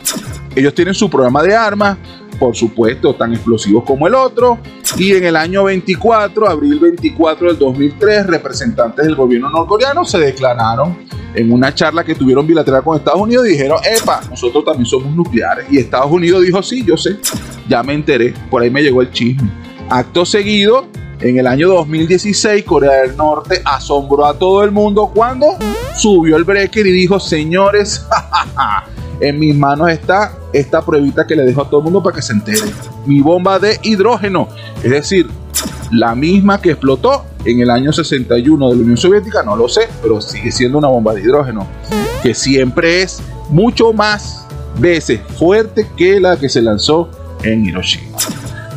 [0.56, 1.98] Ellos tienen su programa de armas,
[2.44, 4.60] por supuesto, tan explosivos como el otro.
[4.98, 10.98] Y en el año 24, abril 24 del 2003, representantes del gobierno norcoreano se declararon
[11.34, 15.16] en una charla que tuvieron bilateral con Estados Unidos y dijeron, epa, nosotros también somos
[15.16, 15.68] nucleares.
[15.72, 17.16] Y Estados Unidos dijo, sí, yo sé,
[17.70, 19.50] ya me enteré, por ahí me llegó el chisme.
[19.90, 20.88] Acto seguido,
[21.22, 25.58] en el año 2016, Corea del Norte asombró a todo el mundo cuando
[25.96, 28.06] subió el breaker y dijo, señores,
[29.20, 32.22] en mis manos está esta pruebita que le dejo a todo el mundo para que
[32.22, 32.62] se entere.
[33.06, 34.48] Mi bomba de hidrógeno,
[34.84, 35.30] es decir,
[35.92, 39.88] la misma que explotó en el año 61 de la Unión Soviética, no lo sé,
[40.02, 41.68] pero sigue siendo una bomba de hidrógeno,
[42.22, 44.46] que siempre es mucho más
[44.80, 47.10] veces fuerte que la que se lanzó
[47.44, 48.18] en Hiroshima.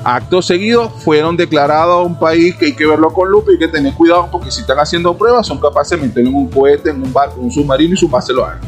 [0.05, 3.93] Acto seguido fueron declarados un país que hay que verlo con lupa y que tener
[3.95, 7.13] cuidado porque si están haciendo pruebas son capaces de meterlo en un cohete, en un
[7.13, 8.61] barco, en un submarino y sumárselo a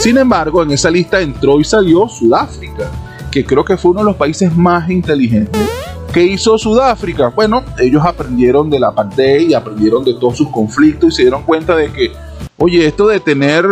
[0.00, 2.90] Sin embargo, en esa lista entró y salió Sudáfrica,
[3.30, 5.60] que creo que fue uno de los países más inteligentes.
[6.12, 7.28] ¿Qué hizo Sudáfrica?
[7.28, 11.42] Bueno, ellos aprendieron de la pandemia y aprendieron de todos sus conflictos y se dieron
[11.42, 12.12] cuenta de que,
[12.56, 13.66] oye, esto de tener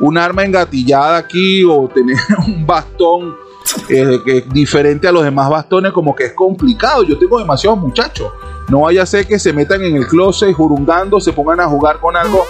[0.00, 3.36] un arma engatillada aquí o tener un bastón
[3.88, 7.04] eh, que diferente a los demás bastones, como que es complicado.
[7.04, 8.30] Yo tengo demasiados muchachos.
[8.68, 12.00] No vaya a ser que se metan en el closet jurungando, se pongan a jugar
[12.00, 12.44] con algo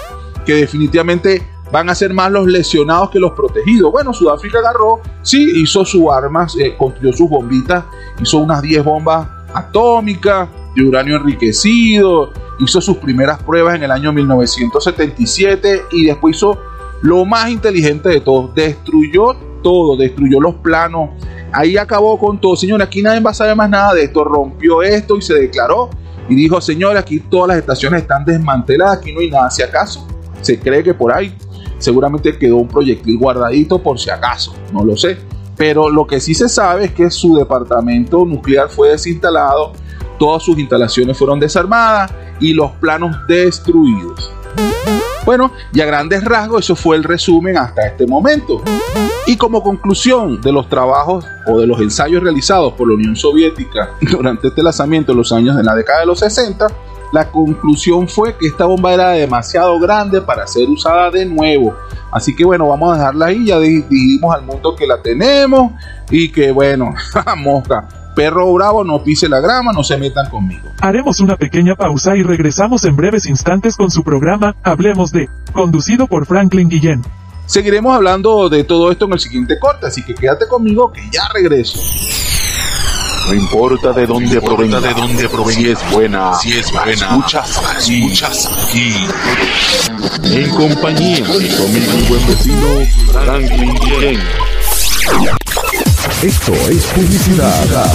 [0.45, 3.91] que definitivamente van a ser más los lesionados que los protegidos.
[3.91, 7.85] Bueno, Sudáfrica agarró, sí, hizo sus armas, eh, construyó sus bombitas,
[8.21, 14.13] hizo unas 10 bombas atómicas de uranio enriquecido, hizo sus primeras pruebas en el año
[14.13, 16.59] 1977 y después hizo
[17.01, 21.11] lo más inteligente de todo, destruyó todo, destruyó los planos,
[21.53, 22.55] ahí acabó con todo.
[22.55, 25.89] Señor, aquí nadie va a saber más nada de esto, rompió esto y se declaró
[26.29, 30.07] y dijo, señor, aquí todas las estaciones están desmanteladas, aquí no hay nada, si acaso
[30.43, 31.35] se cree que por ahí
[31.83, 35.19] seguramente quedó un proyectil guardadito por si acaso, no lo sé.
[35.57, 39.73] Pero lo que sí se sabe es que su departamento nuclear fue desinstalado,
[40.19, 44.33] todas sus instalaciones fueron desarmadas y los planos destruidos.
[45.25, 48.63] Bueno, y a grandes rasgos eso fue el resumen hasta este momento.
[49.27, 53.91] Y como conclusión de los trabajos o de los ensayos realizados por la Unión Soviética
[54.01, 56.67] durante este lanzamiento en los años de la década de los 60,
[57.13, 61.77] la conclusión fue que esta bomba era demasiado grande para ser usada de nuevo.
[62.11, 65.73] Así que bueno, vamos a dejarla ahí, ya dijimos al mundo que la tenemos
[66.11, 66.95] y que bueno,
[67.37, 70.69] mosca, perro bravo, no pise la grama, no se metan conmigo.
[70.81, 76.07] Haremos una pequeña pausa y regresamos en breves instantes con su programa Hablemos de, conducido
[76.07, 77.03] por Franklin Guillén.
[77.47, 81.29] Seguiremos hablando de todo esto en el siguiente corte, así que quédate conmigo que ya
[81.35, 81.79] regreso.
[83.29, 87.61] No importa de dónde provenga, de dónde provenga, si es buena, si es buena, escuchas,
[87.79, 88.95] escuchas aquí.
[90.25, 92.67] En compañía de conmigo mi buen vecino
[93.13, 94.19] Franklin.
[96.23, 97.93] Esto es publicidad.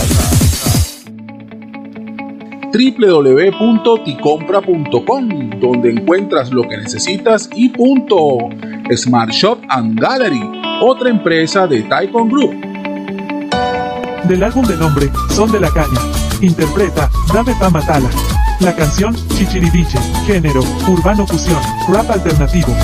[2.74, 8.50] www.ticompra.com donde encuentras lo que necesitas y punto.
[8.96, 10.42] Smart Shop and Gallery,
[10.82, 12.77] otra empresa de Taikon Group.
[14.28, 16.02] Del álbum de nombre, Son de la Caña.
[16.42, 18.10] Interpreta, Dame Pa Matala.
[18.60, 19.98] La canción, Chichiribiche.
[20.26, 22.76] Género, urbano fusión, rap alternativo.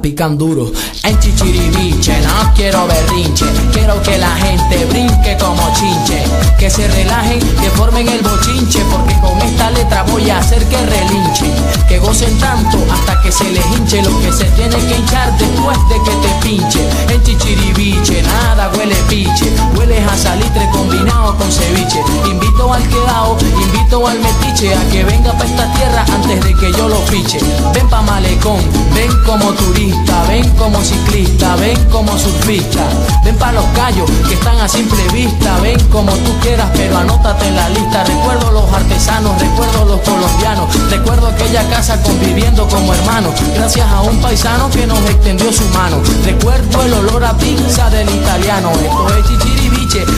[0.00, 0.72] Pican duro.
[1.04, 3.46] En chichiribiche, no quiero berrinche.
[3.72, 6.24] Quiero que la gente brinque como chinche.
[6.58, 8.80] Que se relajen, que formen el bochinche.
[8.90, 11.54] Porque con esta letra voy a hacer que relinchen.
[11.88, 15.78] Que gocen tanto hasta que se les hinche lo que se tiene que hinchar después
[15.88, 16.80] de que te pinche.
[17.08, 19.52] En chichiribiche, nada huele piche.
[19.76, 22.02] Hueles a salitre combinado con ceviche.
[22.26, 26.72] Invito al quedao, invito al metiche a que venga pa' esta tierra antes de que
[26.72, 27.38] yo lo fiche.
[27.72, 28.60] Ven pa' malecón,
[28.94, 29.52] ven como
[30.28, 32.84] ven como ciclista, ven como surfista.
[33.24, 35.58] Ven pa' los callos que están a simple vista.
[35.60, 38.04] Ven como tú quieras, pero anótate en la lista.
[38.04, 40.68] Recuerdo los artesanos, recuerdo los colombianos.
[40.90, 43.34] Recuerdo aquella casa conviviendo como hermanos.
[43.54, 46.00] Gracias a un paisano que nos extendió su mano.
[46.24, 48.70] Recuerdo el olor a pizza del italiano.
[48.72, 49.26] Esto es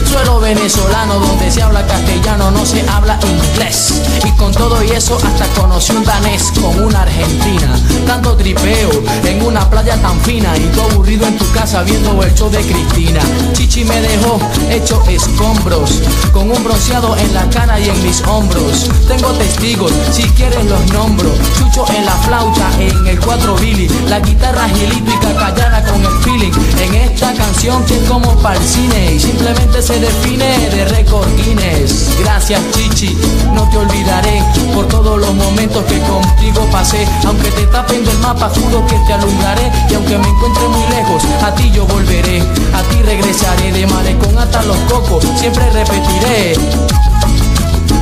[0.04, 1.18] suelo venezolano.
[1.20, 4.02] Donde se habla castellano, no se habla inglés.
[4.24, 7.78] Y con todo y eso, hasta conocí un danés con una argentina.
[8.06, 8.90] Tanto tripeo
[9.24, 10.56] en una playa tan fina.
[10.56, 13.20] Y tú aburrido en tu casa viendo el show de Cristina.
[13.52, 14.40] Chichi me dejó
[14.70, 16.02] hecho escombros.
[16.32, 18.88] Con un bronceado en la cara y en mis hombros.
[19.06, 21.30] Tengo testigos, si quieres los nombro.
[21.56, 23.88] Chucho en la flauta, en el 4 Billy.
[24.08, 26.52] La guitarra gilito y cacayana con el feeling.
[26.80, 29.14] En esta canción que es como pa'l cine.
[29.14, 32.11] Y simplemente se define de récord Guinness.
[32.20, 33.16] Gracias Chichi,
[33.54, 34.42] no te olvidaré
[34.74, 37.06] por todos los momentos que contigo pasé.
[37.26, 39.70] Aunque te tapen del mapa, juro que te alumbraré.
[39.88, 42.40] Y aunque me encuentre muy lejos, a ti yo volveré.
[42.74, 45.24] A ti regresaré de malecón hasta los cocos.
[45.36, 46.54] Siempre repetiré.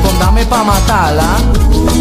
[0.03, 1.39] Con dame pa' matarla.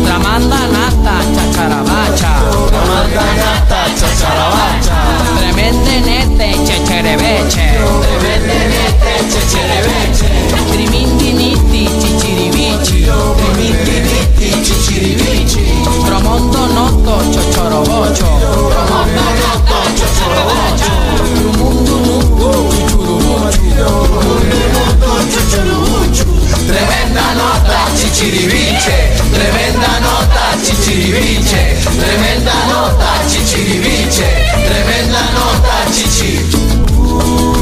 [0.03, 2.33] Tramanda nata, chacharabacha.
[2.69, 4.97] Tramanda nata, chacharabacha.
[5.37, 7.77] Tremende nete, checherebeche.
[8.19, 8.86] Tremende
[9.17, 10.27] cerevecce, cerevecce
[10.69, 15.63] Triminti nitti, cicirivici Triminti nitti, cicirivici
[16.05, 18.25] Tramonto notto, cioccioro vocio.
[18.69, 20.91] Tramonto notto, cioccioro vocio.
[21.15, 23.59] Trumundu nungo, cicciuru vocio.
[24.07, 26.25] Trumundu notto, cicciuru vocio.
[26.67, 34.25] Tremenda nota, cicirivice Tremenda nota, cicirivice Tremenda nota, cicirivice
[34.65, 37.56] Tremenda nota, cicirivice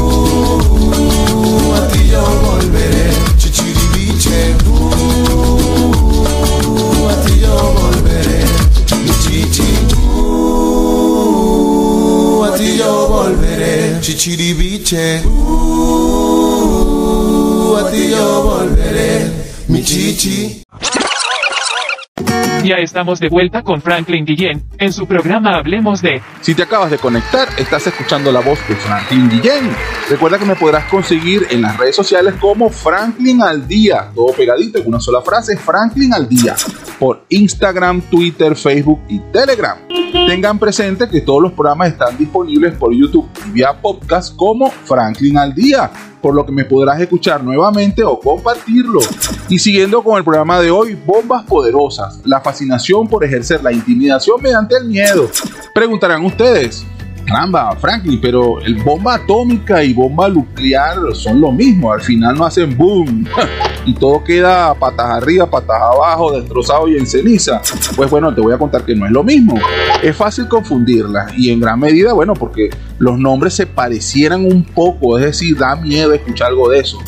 [1.76, 4.56] a ti yo volveré, chichiribiche.
[4.64, 6.28] Uh,
[7.08, 8.44] a ti yo volveré,
[9.02, 9.70] mi chichi.
[9.94, 11.32] Uh,
[12.44, 15.22] a ti yo volveré, chichiribiche.
[15.24, 15.36] Uh,
[17.78, 19.30] a ti yo volveré,
[19.66, 20.65] mi chichi.
[22.66, 26.20] Ya estamos de vuelta con Franklin Guillén en su programa Hablemos de.
[26.40, 29.70] Si te acabas de conectar, estás escuchando la voz de Franklin Guillén.
[30.10, 34.80] Recuerda que me podrás conseguir en las redes sociales como Franklin al Día, todo pegadito
[34.80, 36.56] en una sola frase, Franklin al Día,
[36.98, 39.78] por Instagram, Twitter, Facebook y Telegram.
[40.26, 45.38] Tengan presente que todos los programas están disponibles por YouTube y vía podcast como Franklin
[45.38, 45.88] al Día,
[46.26, 48.98] por lo que me podrás escuchar nuevamente o compartirlo.
[49.48, 54.42] Y siguiendo con el programa de hoy, bombas poderosas, la fascinación por ejercer la intimidación
[54.42, 55.30] mediante el miedo.
[55.72, 56.84] Preguntarán ustedes,
[57.26, 61.92] Caramba, Franklin, pero el bomba atómica y bomba nuclear son lo mismo.
[61.92, 63.26] Al final no hacen boom
[63.84, 67.60] y todo queda patas arriba, patas abajo, destrozado y en ceniza.
[67.96, 69.58] Pues bueno, te voy a contar que no es lo mismo.
[70.02, 75.18] Es fácil confundirlas y en gran medida, bueno, porque los nombres se parecieran un poco,
[75.18, 76.98] es decir, da miedo escuchar algo de eso.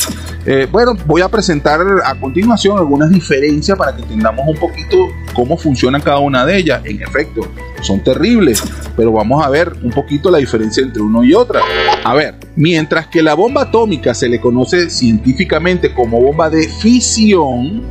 [0.50, 4.96] Eh, bueno, voy a presentar a continuación algunas diferencias para que entendamos un poquito
[5.34, 6.80] cómo funcionan cada una de ellas.
[6.86, 7.42] En efecto,
[7.82, 8.62] son terribles,
[8.96, 11.60] pero vamos a ver un poquito la diferencia entre uno y otra.
[12.02, 17.82] A ver, mientras que la bomba atómica se le conoce científicamente como bomba de fisión,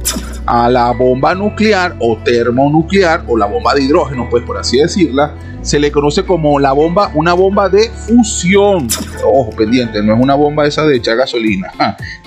[0.48, 5.36] a la bomba nuclear o termonuclear o la bomba de hidrógeno, pues por así decirla,
[5.68, 8.88] se le conoce como la bomba, una bomba de fusión.
[9.26, 11.74] Ojo, pendiente, no es una bomba esa de echar gasolina,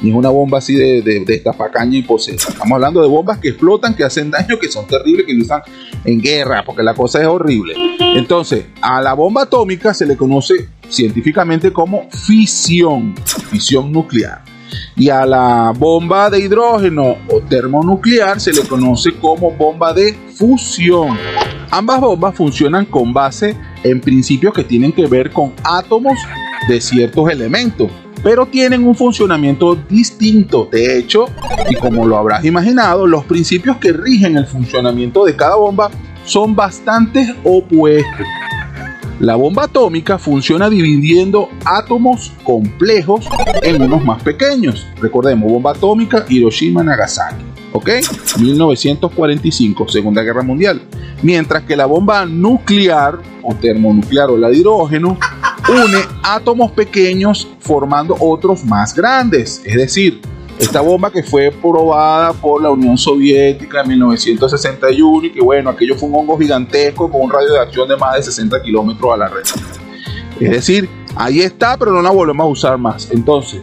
[0.03, 2.51] ni es una bomba así de, de, de estapacaña y posesa.
[2.51, 5.63] Estamos hablando de bombas que explotan, que hacen daño, que son terribles, que se usan
[6.05, 7.77] en guerra, porque la cosa es horrible.
[8.15, 13.15] Entonces, a la bomba atómica se le conoce científicamente como fisión,
[13.51, 14.43] fisión nuclear.
[14.97, 21.17] Y a la bomba de hidrógeno o termonuclear se le conoce como bomba de fusión.
[21.71, 26.19] Ambas bombas funcionan con base en principios que tienen que ver con átomos
[26.69, 27.91] de ciertos elementos,
[28.25, 30.69] pero tienen un funcionamiento distinto.
[30.71, 31.27] De hecho,
[31.69, 35.91] y como lo habrás imaginado, los principios que rigen el funcionamiento de cada bomba
[36.25, 38.27] son bastante opuestos.
[39.21, 43.29] La bomba atómica funciona dividiendo átomos complejos
[43.63, 44.89] en unos más pequeños.
[45.01, 47.50] Recordemos, bomba atómica Hiroshima-Nagasaki.
[47.73, 47.91] ¿Ok?
[48.39, 50.83] 1945, Segunda Guerra Mundial.
[51.23, 55.19] Mientras que la bomba nuclear o termonuclear o la de hidrógeno
[55.69, 59.63] une átomos pequeños formando otros más grandes.
[59.65, 60.21] Es decir,
[60.59, 65.97] esta bomba que fue probada por la Unión Soviética en 1961 y que bueno, aquello
[65.97, 69.17] fue un hongo gigantesco con un radio de acción de más de 60 kilómetros a
[69.17, 69.43] la red.
[70.41, 73.09] Es decir, ahí está, pero no la volvemos a usar más.
[73.11, 73.63] Entonces,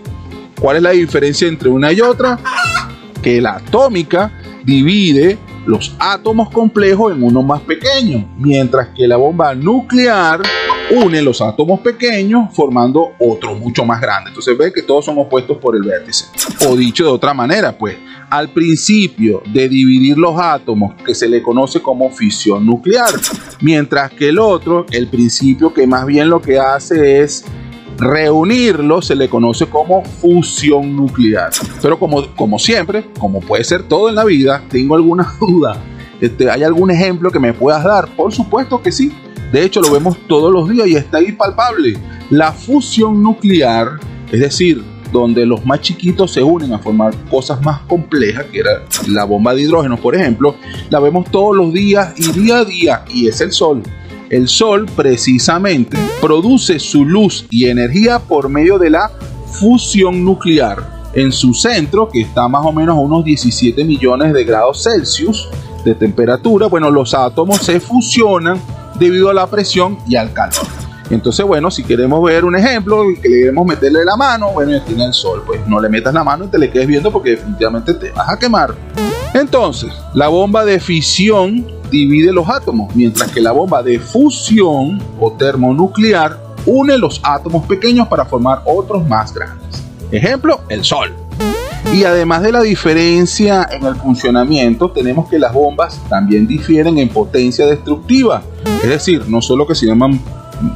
[0.60, 2.40] ¿cuál es la diferencia entre una y otra?
[3.28, 4.32] Que la atómica
[4.64, 10.42] divide los átomos complejos en uno más pequeños, mientras que la bomba nuclear
[10.92, 14.30] une los átomos pequeños formando otro mucho más grande.
[14.30, 16.28] Entonces ve que todos son opuestos por el vértice.
[16.70, 17.98] O dicho de otra manera, pues
[18.30, 23.10] al principio de dividir los átomos que se le conoce como fisión nuclear,
[23.60, 27.44] mientras que el otro, el principio que más bien lo que hace es
[27.98, 31.52] reunirlos se le conoce como fusión nuclear.
[31.82, 35.78] Pero como, como siempre, como puede ser todo en la vida, tengo alguna duda.
[36.22, 38.08] Este, ¿Hay algún ejemplo que me puedas dar?
[38.16, 39.12] Por supuesto que sí.
[39.52, 41.98] De hecho, lo vemos todos los días y está ahí palpable.
[42.30, 44.00] La fusión nuclear,
[44.32, 48.84] es decir, donde los más chiquitos se unen a formar cosas más complejas, que era
[49.08, 50.56] la bomba de hidrógeno, por ejemplo,
[50.90, 53.84] la vemos todos los días y día a día, y es el Sol.
[54.30, 59.10] El Sol precisamente produce su luz y energía por medio de la
[59.46, 60.98] fusión nuclear.
[61.14, 65.48] En su centro, que está más o menos a unos 17 millones de grados Celsius,
[65.86, 68.60] de temperatura, bueno, los átomos se fusionan
[69.00, 70.68] debido a la presión y al calor.
[71.10, 75.14] Entonces, bueno, si queremos ver un ejemplo, le queremos meterle la mano, bueno, tiene el
[75.14, 78.12] sol, pues no le metas la mano y te le quedes viendo porque definitivamente te
[78.12, 78.76] vas a quemar.
[79.34, 85.32] Entonces, la bomba de fisión divide los átomos, mientras que la bomba de fusión o
[85.32, 89.84] termonuclear une los átomos pequeños para formar otros más grandes.
[90.12, 91.14] Ejemplo, el Sol.
[91.94, 97.08] Y además de la diferencia en el funcionamiento, tenemos que las bombas también difieren en
[97.10, 98.42] potencia destructiva.
[98.84, 100.20] Es decir, no solo que se llaman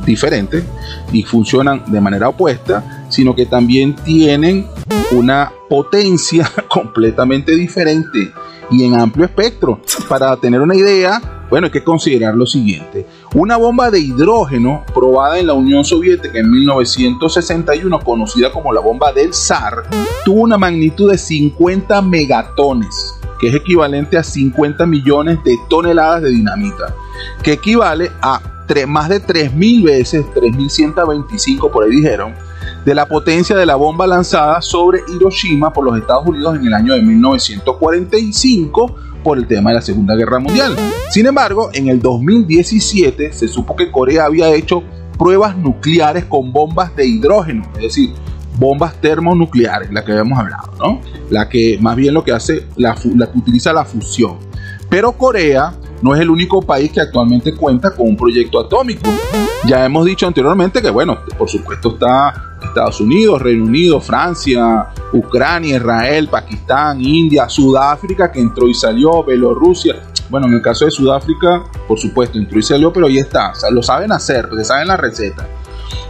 [0.06, 0.64] diferentes
[1.12, 4.68] y funcionan de manera opuesta, sino que también tienen
[5.12, 8.32] una potencia completamente diferente
[8.72, 9.82] y en amplio espectro.
[10.08, 13.06] Para tener una idea, bueno, hay que considerar lo siguiente.
[13.36, 19.12] Una bomba de hidrógeno probada en la Unión Soviética en 1961, conocida como la bomba
[19.12, 19.84] del zar,
[20.26, 26.30] tuvo una magnitud de 50 megatones, que es equivalente a 50 millones de toneladas de
[26.30, 26.96] dinamita,
[27.44, 28.42] que equivale a
[28.88, 32.34] más de 3.000 veces, 3.125 por ahí dijeron,
[32.86, 36.74] de la potencia de la bomba lanzada sobre Hiroshima por los Estados Unidos en el
[36.74, 40.76] año de 1945 por el tema de la Segunda Guerra Mundial.
[41.10, 44.84] Sin embargo, en el 2017 se supo que Corea había hecho
[45.18, 48.14] pruebas nucleares con bombas de hidrógeno, es decir,
[48.58, 51.02] bombas termonucleares, la que habíamos hablado, ¿no?
[51.30, 54.38] La que más bien lo que hace, la, que utiliza la fusión.
[54.90, 59.10] Pero Corea no es el único país que actualmente cuenta con un proyecto atómico.
[59.68, 65.76] Ya hemos dicho anteriormente que, bueno, por supuesto está Estados Unidos, Reino Unido, Francia, Ucrania,
[65.76, 70.02] Israel, Pakistán, India, Sudáfrica, que entró y salió, Bielorrusia.
[70.30, 73.52] Bueno, en el caso de Sudáfrica, por supuesto, entró y salió, pero ahí está.
[73.72, 75.46] Lo saben hacer, porque saben la receta.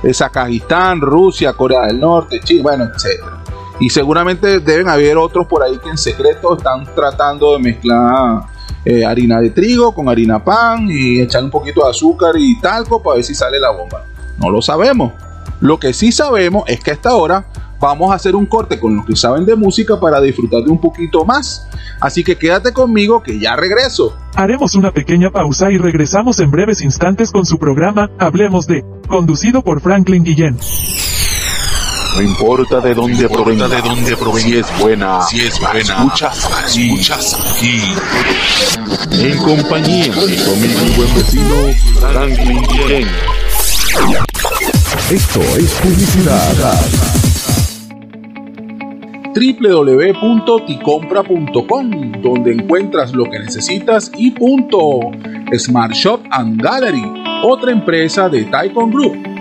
[0.03, 3.23] Es Kazajistán, Rusia, Corea del Norte, Chile, bueno, etc.
[3.79, 8.43] Y seguramente deben haber otros por ahí que en secreto están tratando de mezclar
[8.85, 13.01] eh, harina de trigo con harina pan y echar un poquito de azúcar y talco
[13.01, 14.05] para ver si sale la bomba.
[14.37, 15.13] No lo sabemos.
[15.61, 17.45] Lo que sí sabemos es que a esta hora
[17.79, 20.81] vamos a hacer un corte con los que saben de música para disfrutar de un
[20.81, 21.67] poquito más.
[21.99, 24.17] Así que quédate conmigo que ya regreso.
[24.35, 29.61] Haremos una pequeña pausa y regresamos en breves instantes con su programa Hablemos de, conducido
[29.61, 30.57] por Franklin Guillén.
[32.15, 36.49] No importa de dónde provenga, de dónde provenga, si es buena, si es buena, escuchas,
[36.75, 37.81] escuchas aquí.
[39.11, 41.55] En compañía de conmigo mi buen vecino
[41.99, 43.07] Franklin Guillén.
[45.09, 46.53] Esto es publicidad.
[49.33, 54.99] www.ticompra.com, donde encuentras lo que necesitas y punto.
[55.57, 57.03] Smart Shop and Gallery,
[57.43, 59.31] otra empresa de Taikon Group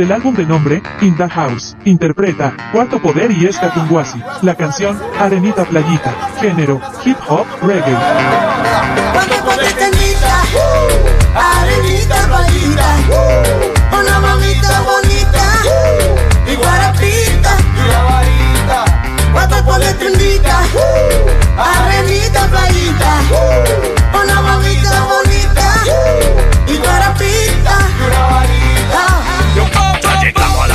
[0.00, 4.20] del álbum de nombre, In the House, interpreta Cuarto Poder y Esta Tunguasi.
[4.42, 7.96] La canción, Arenita Playita, género, hip hop, reggae.
[13.92, 15.44] Una mamita bonita,
[16.46, 17.56] y guarapita,
[19.32, 20.62] cuatro poder tendita,
[21.58, 23.20] Arenita Playita,
[24.22, 25.84] una mamita bonita,
[26.66, 27.78] y guarapita,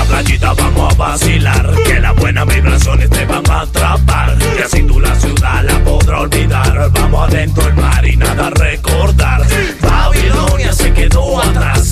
[0.07, 1.73] playita vamos a vacilar.
[1.85, 4.37] Que las buenas vibraciones te van a atrapar.
[4.57, 6.89] Y así tú la ciudad la podrás olvidar.
[6.91, 9.41] Vamos adentro del mar y nada a recordar
[9.81, 11.84] Babilonia se quedó atrás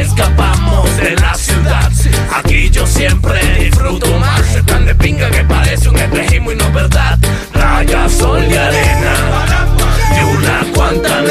[0.00, 1.90] escapamos de la ciudad.
[2.34, 4.40] Aquí yo siempre disfruto más.
[4.54, 7.18] Es tan de pinga que parece un espejismo y no verdad.
[7.52, 9.14] Raya, sol y arena.
[10.16, 11.22] Y una cuanta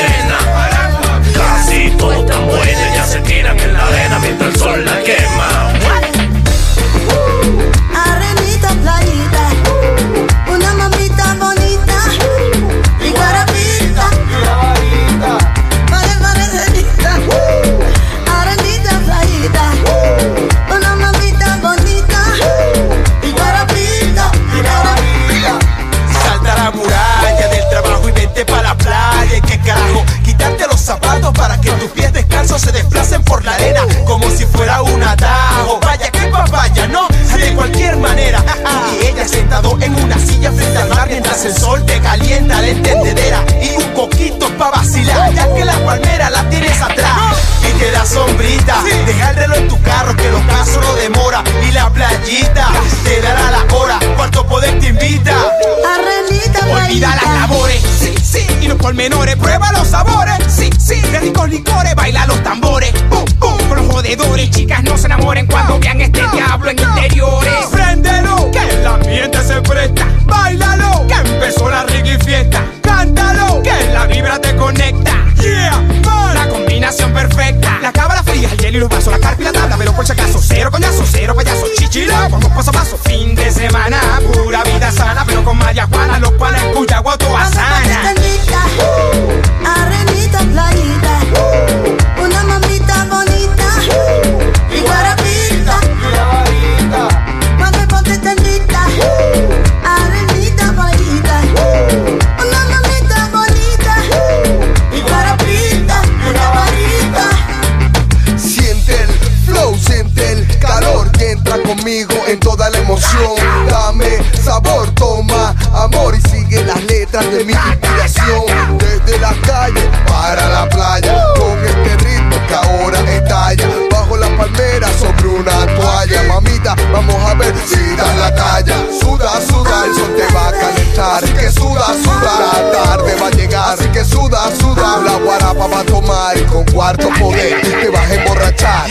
[113.69, 118.77] Dame sabor, toma amor y sigue las letras de mi inspiración.
[118.77, 123.67] Desde la calle para la playa, con este ritmo que ahora estalla.
[123.91, 128.75] Bajo la palmera sobre una toalla, mamita, vamos a ver si das la talla.
[128.99, 131.23] Suda, suda, el sol te va a calentar.
[131.23, 133.73] Así que suda, suda, la tarde va a llegar.
[133.73, 138.09] Así que suda, suda, la guarapa va a tomar y con cuarto poder te vas
[138.09, 138.89] a emborrachar.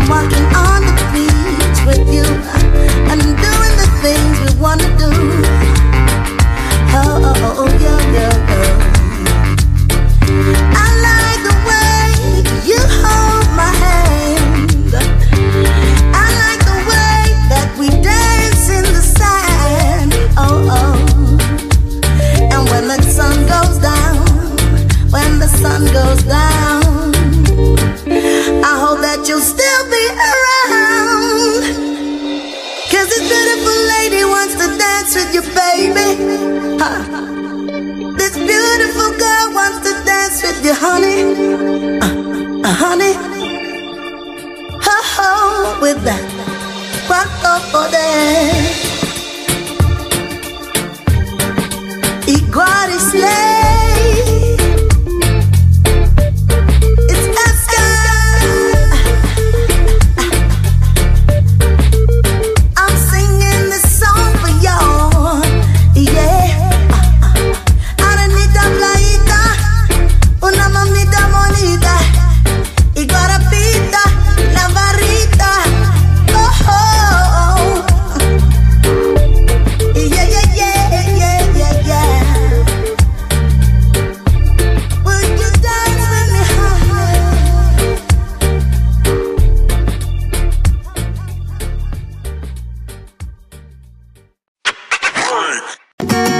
[0.00, 2.22] I'm walking on the beach with you
[3.10, 5.10] and doing the things we wanna do.
[7.60, 8.74] Oh yeah, yeah, yeah.
[10.78, 11.98] I like the way
[12.64, 14.94] you hold my hand.
[16.14, 17.18] I like the way
[17.50, 20.14] that we dance in the sand.
[20.38, 20.96] Oh, oh.
[22.52, 24.16] And when the sun goes down,
[25.10, 26.57] when the sun goes down.
[29.28, 31.60] That you'll still be around.
[32.88, 36.16] Cause this beautiful lady wants to dance with you, baby.
[36.80, 37.04] Huh.
[38.16, 41.36] This beautiful girl wants to dance with you, honey.
[42.00, 43.12] Uh, uh, honey.
[44.80, 46.24] Ho, ho, with that.
[47.06, 48.08] Quanto poder.
[52.26, 53.57] Igual slay.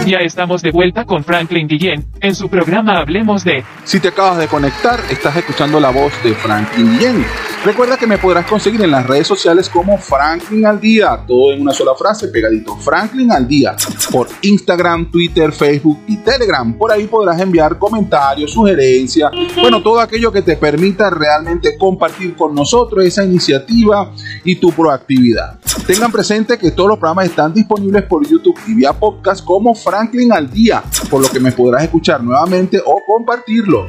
[0.09, 3.62] Ya estamos de vuelta con Franklin Guillén en su programa Hablemos de.
[3.84, 7.26] Si te acabas de conectar, estás escuchando la voz de Franklin Guillén.
[7.64, 11.61] Recuerda que me podrás conseguir en las redes sociales como Franklin al día, todo en
[11.61, 13.74] una sola frase, pegadito, Franklin al día,
[14.12, 16.72] por Instagram, Twitter, Facebook y Telegram.
[16.72, 22.54] Por ahí podrás enviar comentarios, sugerencias, bueno, todo aquello que te permita realmente compartir con
[22.54, 24.12] nosotros esa iniciativa
[24.44, 25.59] y tu proactividad.
[25.84, 30.32] Tengan presente que todos los programas están disponibles por YouTube y vía podcast como Franklin
[30.32, 33.86] al día, por lo que me podrás escuchar nuevamente o compartirlo.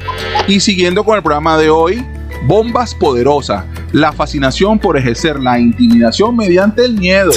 [0.48, 2.04] Y siguiendo con el programa de hoy,
[2.46, 7.32] Bombas poderosas, la fascinación por ejercer la intimidación mediante el miedo.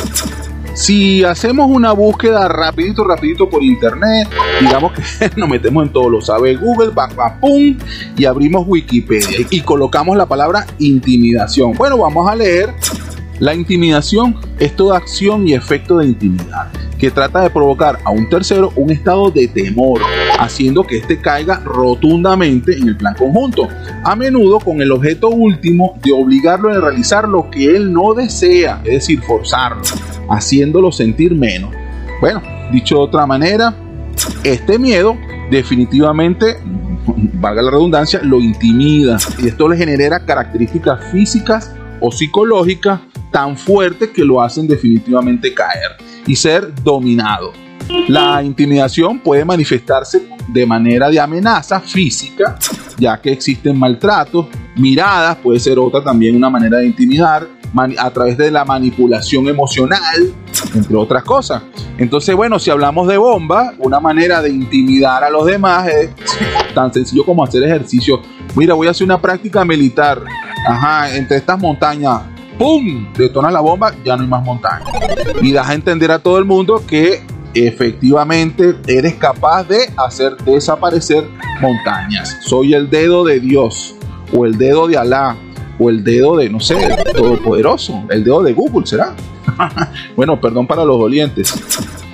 [0.73, 4.27] Si hacemos una búsqueda rapidito, rapidito por internet,
[4.59, 7.77] digamos que nos metemos en todo, lo sabe Google, va, va, pum,
[8.17, 11.73] y abrimos Wikipedia y colocamos la palabra intimidación.
[11.73, 12.73] Bueno, vamos a leer.
[13.43, 18.29] La intimidación es toda acción y efecto de intimidad que trata de provocar a un
[18.29, 19.99] tercero un estado de temor,
[20.39, 23.67] haciendo que éste caiga rotundamente en el plan conjunto,
[24.05, 28.79] a menudo con el objeto último de obligarlo a realizar lo que él no desea,
[28.85, 29.81] es decir, forzarlo,
[30.29, 31.71] haciéndolo sentir menos.
[32.21, 32.41] Bueno,
[32.71, 33.75] dicho de otra manera,
[34.45, 35.17] este miedo
[35.51, 36.59] definitivamente,
[37.33, 43.01] valga la redundancia, lo intimida y esto le genera características físicas o psicológicas
[43.33, 47.51] tan fuertes que lo hacen definitivamente caer y ser dominado.
[48.07, 52.57] La intimidación puede manifestarse de manera de amenaza física,
[52.97, 57.47] ya que existen maltratos, miradas, puede ser otra también una manera de intimidar,
[57.97, 60.31] a través de la manipulación emocional,
[60.75, 61.63] entre otras cosas.
[61.97, 66.11] Entonces, bueno, si hablamos de bomba, una manera de intimidar a los demás es
[66.75, 68.21] tan sencillo como hacer ejercicio.
[68.55, 70.21] Mira, voy a hacer una práctica militar.
[70.67, 72.21] Ajá, entre estas montañas,
[72.63, 73.11] ¡pum!
[73.17, 74.85] Detona la bomba, ya no hay más montaña.
[75.41, 77.21] Y das a entender a todo el mundo que
[77.53, 81.27] efectivamente eres capaz de hacer desaparecer
[81.61, 82.37] montañas.
[82.39, 83.95] Soy el dedo de Dios,
[84.33, 85.35] o el dedo de Alá,
[85.77, 86.77] o el dedo de, no sé,
[87.13, 89.13] todopoderoso, el dedo de Google, ¿será?
[90.15, 91.53] bueno, perdón para los dolientes.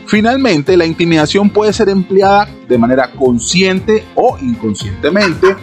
[0.09, 5.55] Finalmente, la intimidación puede ser empleada de manera consciente o inconscientemente.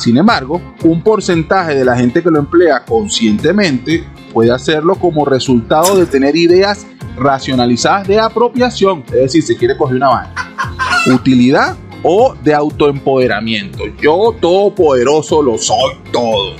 [0.00, 5.96] Sin embargo, un porcentaje de la gente que lo emplea conscientemente puede hacerlo como resultado
[5.96, 6.84] de tener ideas
[7.16, 10.34] racionalizadas de apropiación, es decir, se quiere coger una vaina,
[11.14, 13.84] utilidad o de autoempoderamiento.
[14.00, 16.56] Yo todopoderoso lo soy todo.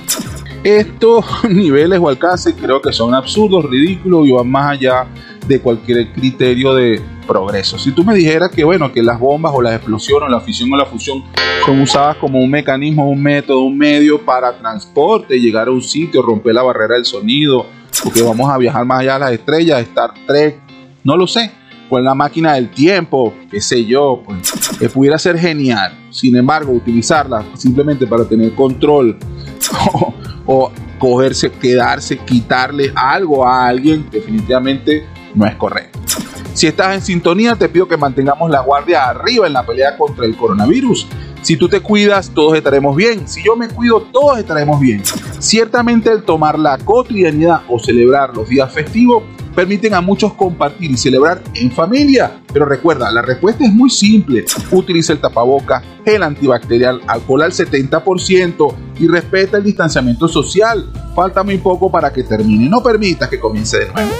[0.63, 5.07] Estos niveles o alcances creo que son absurdos, ridículos y van más allá
[5.45, 7.77] de cualquier criterio de progreso.
[7.77, 10.77] Si tú me dijeras que bueno, que las bombas o las explosiones, la fisión o
[10.77, 11.23] la fusión
[11.65, 16.21] son usadas como un mecanismo, un método, un medio para transporte, llegar a un sitio,
[16.21, 17.65] romper la barrera del sonido,
[18.03, 20.59] porque vamos a viajar más allá de las estrellas, Star Trek,
[21.03, 21.51] no lo sé,
[21.89, 26.07] con la máquina del tiempo, qué sé yo, pues, que pudiera ser genial.
[26.09, 29.17] Sin embargo, utilizarla simplemente para tener control
[29.93, 30.13] o,
[30.45, 35.05] o cogerse, quedarse, quitarle algo a alguien, definitivamente
[35.35, 35.99] no es correcto.
[36.53, 40.25] Si estás en sintonía, te pido que mantengamos la guardia arriba en la pelea contra
[40.25, 41.07] el coronavirus.
[41.41, 43.27] Si tú te cuidas, todos estaremos bien.
[43.27, 45.01] Si yo me cuido, todos estaremos bien.
[45.39, 49.23] Ciertamente el tomar la cotidianidad o celebrar los días festivos
[49.55, 52.39] permiten a muchos compartir y celebrar en familia.
[52.53, 54.45] Pero recuerda, la respuesta es muy simple.
[54.71, 60.89] Utiliza el tapaboca, gel antibacterial, alcohol al 70% y respeta el distanciamiento social.
[61.15, 62.69] Falta muy poco para que termine.
[62.69, 64.11] No permitas que comience de nuevo.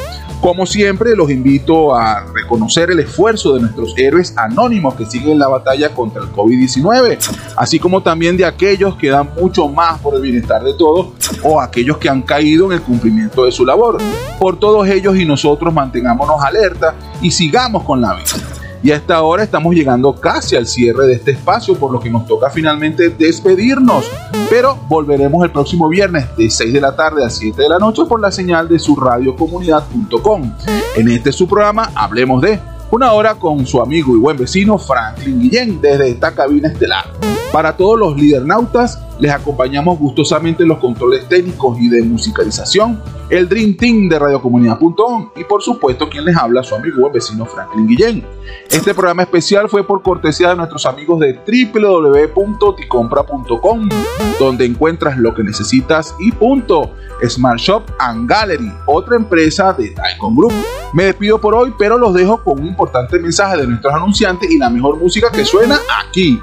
[0.43, 5.47] Como siempre, los invito a reconocer el esfuerzo de nuestros héroes anónimos que siguen la
[5.47, 7.17] batalla contra el COVID-19,
[7.55, 11.13] así como también de aquellos que dan mucho más por el bienestar de todos
[11.43, 13.99] o aquellos que han caído en el cumplimiento de su labor.
[14.37, 18.62] Por todos ellos y nosotros mantengámonos alerta y sigamos con la vida.
[18.83, 22.09] Y a esta hora estamos llegando casi al cierre de este espacio, por lo que
[22.09, 24.11] nos toca finalmente despedirnos.
[24.49, 28.03] Pero volveremos el próximo viernes de 6 de la tarde a 7 de la noche
[28.05, 30.53] por la señal de su radiocomunidad.com.
[30.97, 32.59] En este su programa Hablemos de
[32.91, 37.05] una hora con su amigo y buen vecino Franklin Guillén desde esta cabina estelar.
[37.53, 43.47] Para todos los lidernautas, les acompañamos gustosamente en los controles técnicos y de musicalización, el
[43.47, 47.87] Dream Team de radiocomunidad.com y por supuesto quien les habla, su amigo y vecino Franklin
[47.87, 48.25] Guillén.
[48.69, 51.39] Este programa especial fue por cortesía de nuestros amigos de
[51.73, 53.89] www.ticompra.com,
[54.37, 56.91] donde encuentras lo que necesitas y punto.
[57.25, 60.51] Smart Shop and Gallery, otra empresa de Taikon Group.
[60.91, 64.57] Me despido por hoy, pero los dejo con un importante mensaje de nuestros anunciantes y
[64.57, 66.41] la mejor música que suena aquí.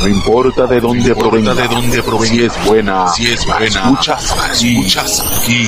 [0.00, 4.32] No importa de dónde provenga, de dónde provenga, si es buena, si es buena, escuchas,
[4.52, 5.66] escuchas aquí.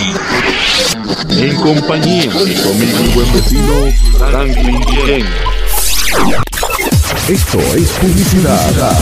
[1.31, 5.27] En compañía de conmigo y buen vecino Franklin Guillén.
[7.29, 8.95] Esto es publicidad.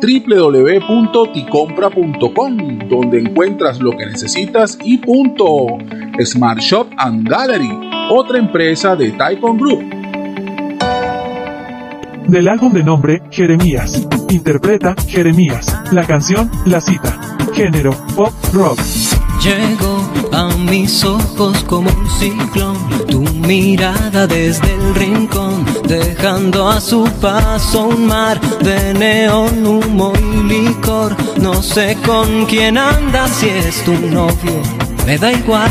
[0.00, 5.78] www.ticompra.com, donde encuentras lo que necesitas y punto.
[6.24, 7.70] Smart Shop and Gallery,
[8.10, 10.01] otra empresa de Taikon Group.
[12.32, 14.08] Del álbum de nombre Jeremías.
[14.30, 15.66] Interpreta Jeremías.
[15.90, 17.20] La canción La Cita.
[17.52, 18.80] Género pop rock.
[19.42, 27.04] Llegó a mis ojos como un ciclón, tu mirada desde el rincón, dejando a su
[27.20, 31.14] paso un mar de neón, humo y licor.
[31.38, 34.62] No sé con quién andas, si es tu novio,
[35.04, 35.70] me da igual.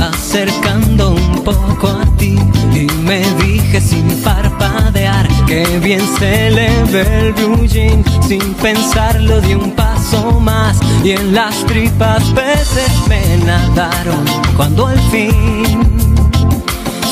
[0.00, 2.36] Acercando un poco a ti.
[2.72, 9.56] Y me dije sin parpadear que bien se le ve el blue sin pensarlo de
[9.56, 10.78] un paso más.
[11.04, 14.24] Y en las tripas peces me nadaron
[14.56, 15.78] cuando al fin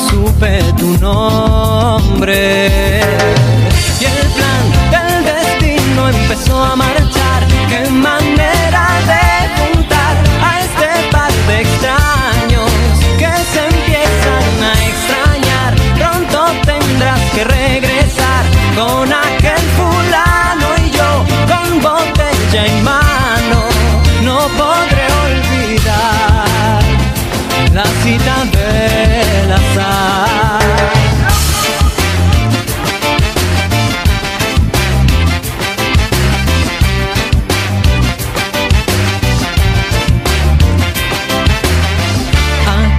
[0.09, 2.69] supe tu nombre.
[3.99, 7.89] Y el plan del destino empezó a marchar qué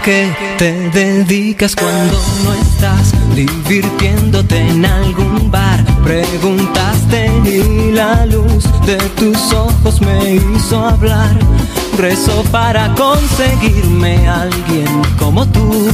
[0.05, 5.83] qué te dedicas cuando no estás divirtiéndote en algún bar?
[6.05, 11.35] Preguntaste y la luz de tus ojos me hizo hablar.
[11.97, 15.89] rezo para conseguirme alguien como tú.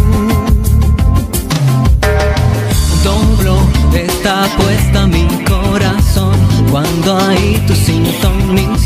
[3.04, 3.61] Doblo
[3.94, 8.07] está puesta mi corazón cuando ahí tu sin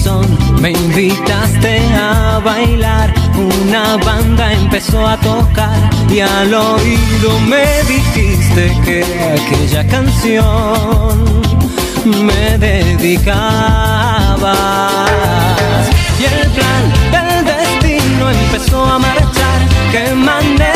[0.03, 0.27] son
[0.61, 3.13] me invitaste a bailar.
[3.37, 9.05] Una banda empezó a tocar y al oído me dijiste que
[9.35, 11.43] aquella canción
[12.05, 13.31] me dedicabas.
[16.21, 19.59] Y el plan del destino empezó a marchar.
[19.93, 20.74] Qué manera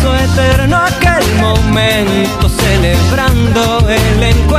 [0.00, 4.49] hizo eterno aquel momento celebrando el encuentro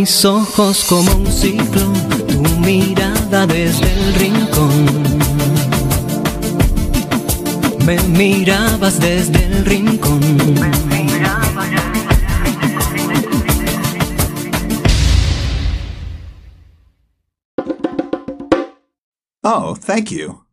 [0.00, 1.92] mis ojos como un ciclón,
[2.26, 4.86] tu mirada desde el rincón.
[7.84, 10.20] Me mirabas desde el rincón.
[19.42, 20.49] Oh, thank you.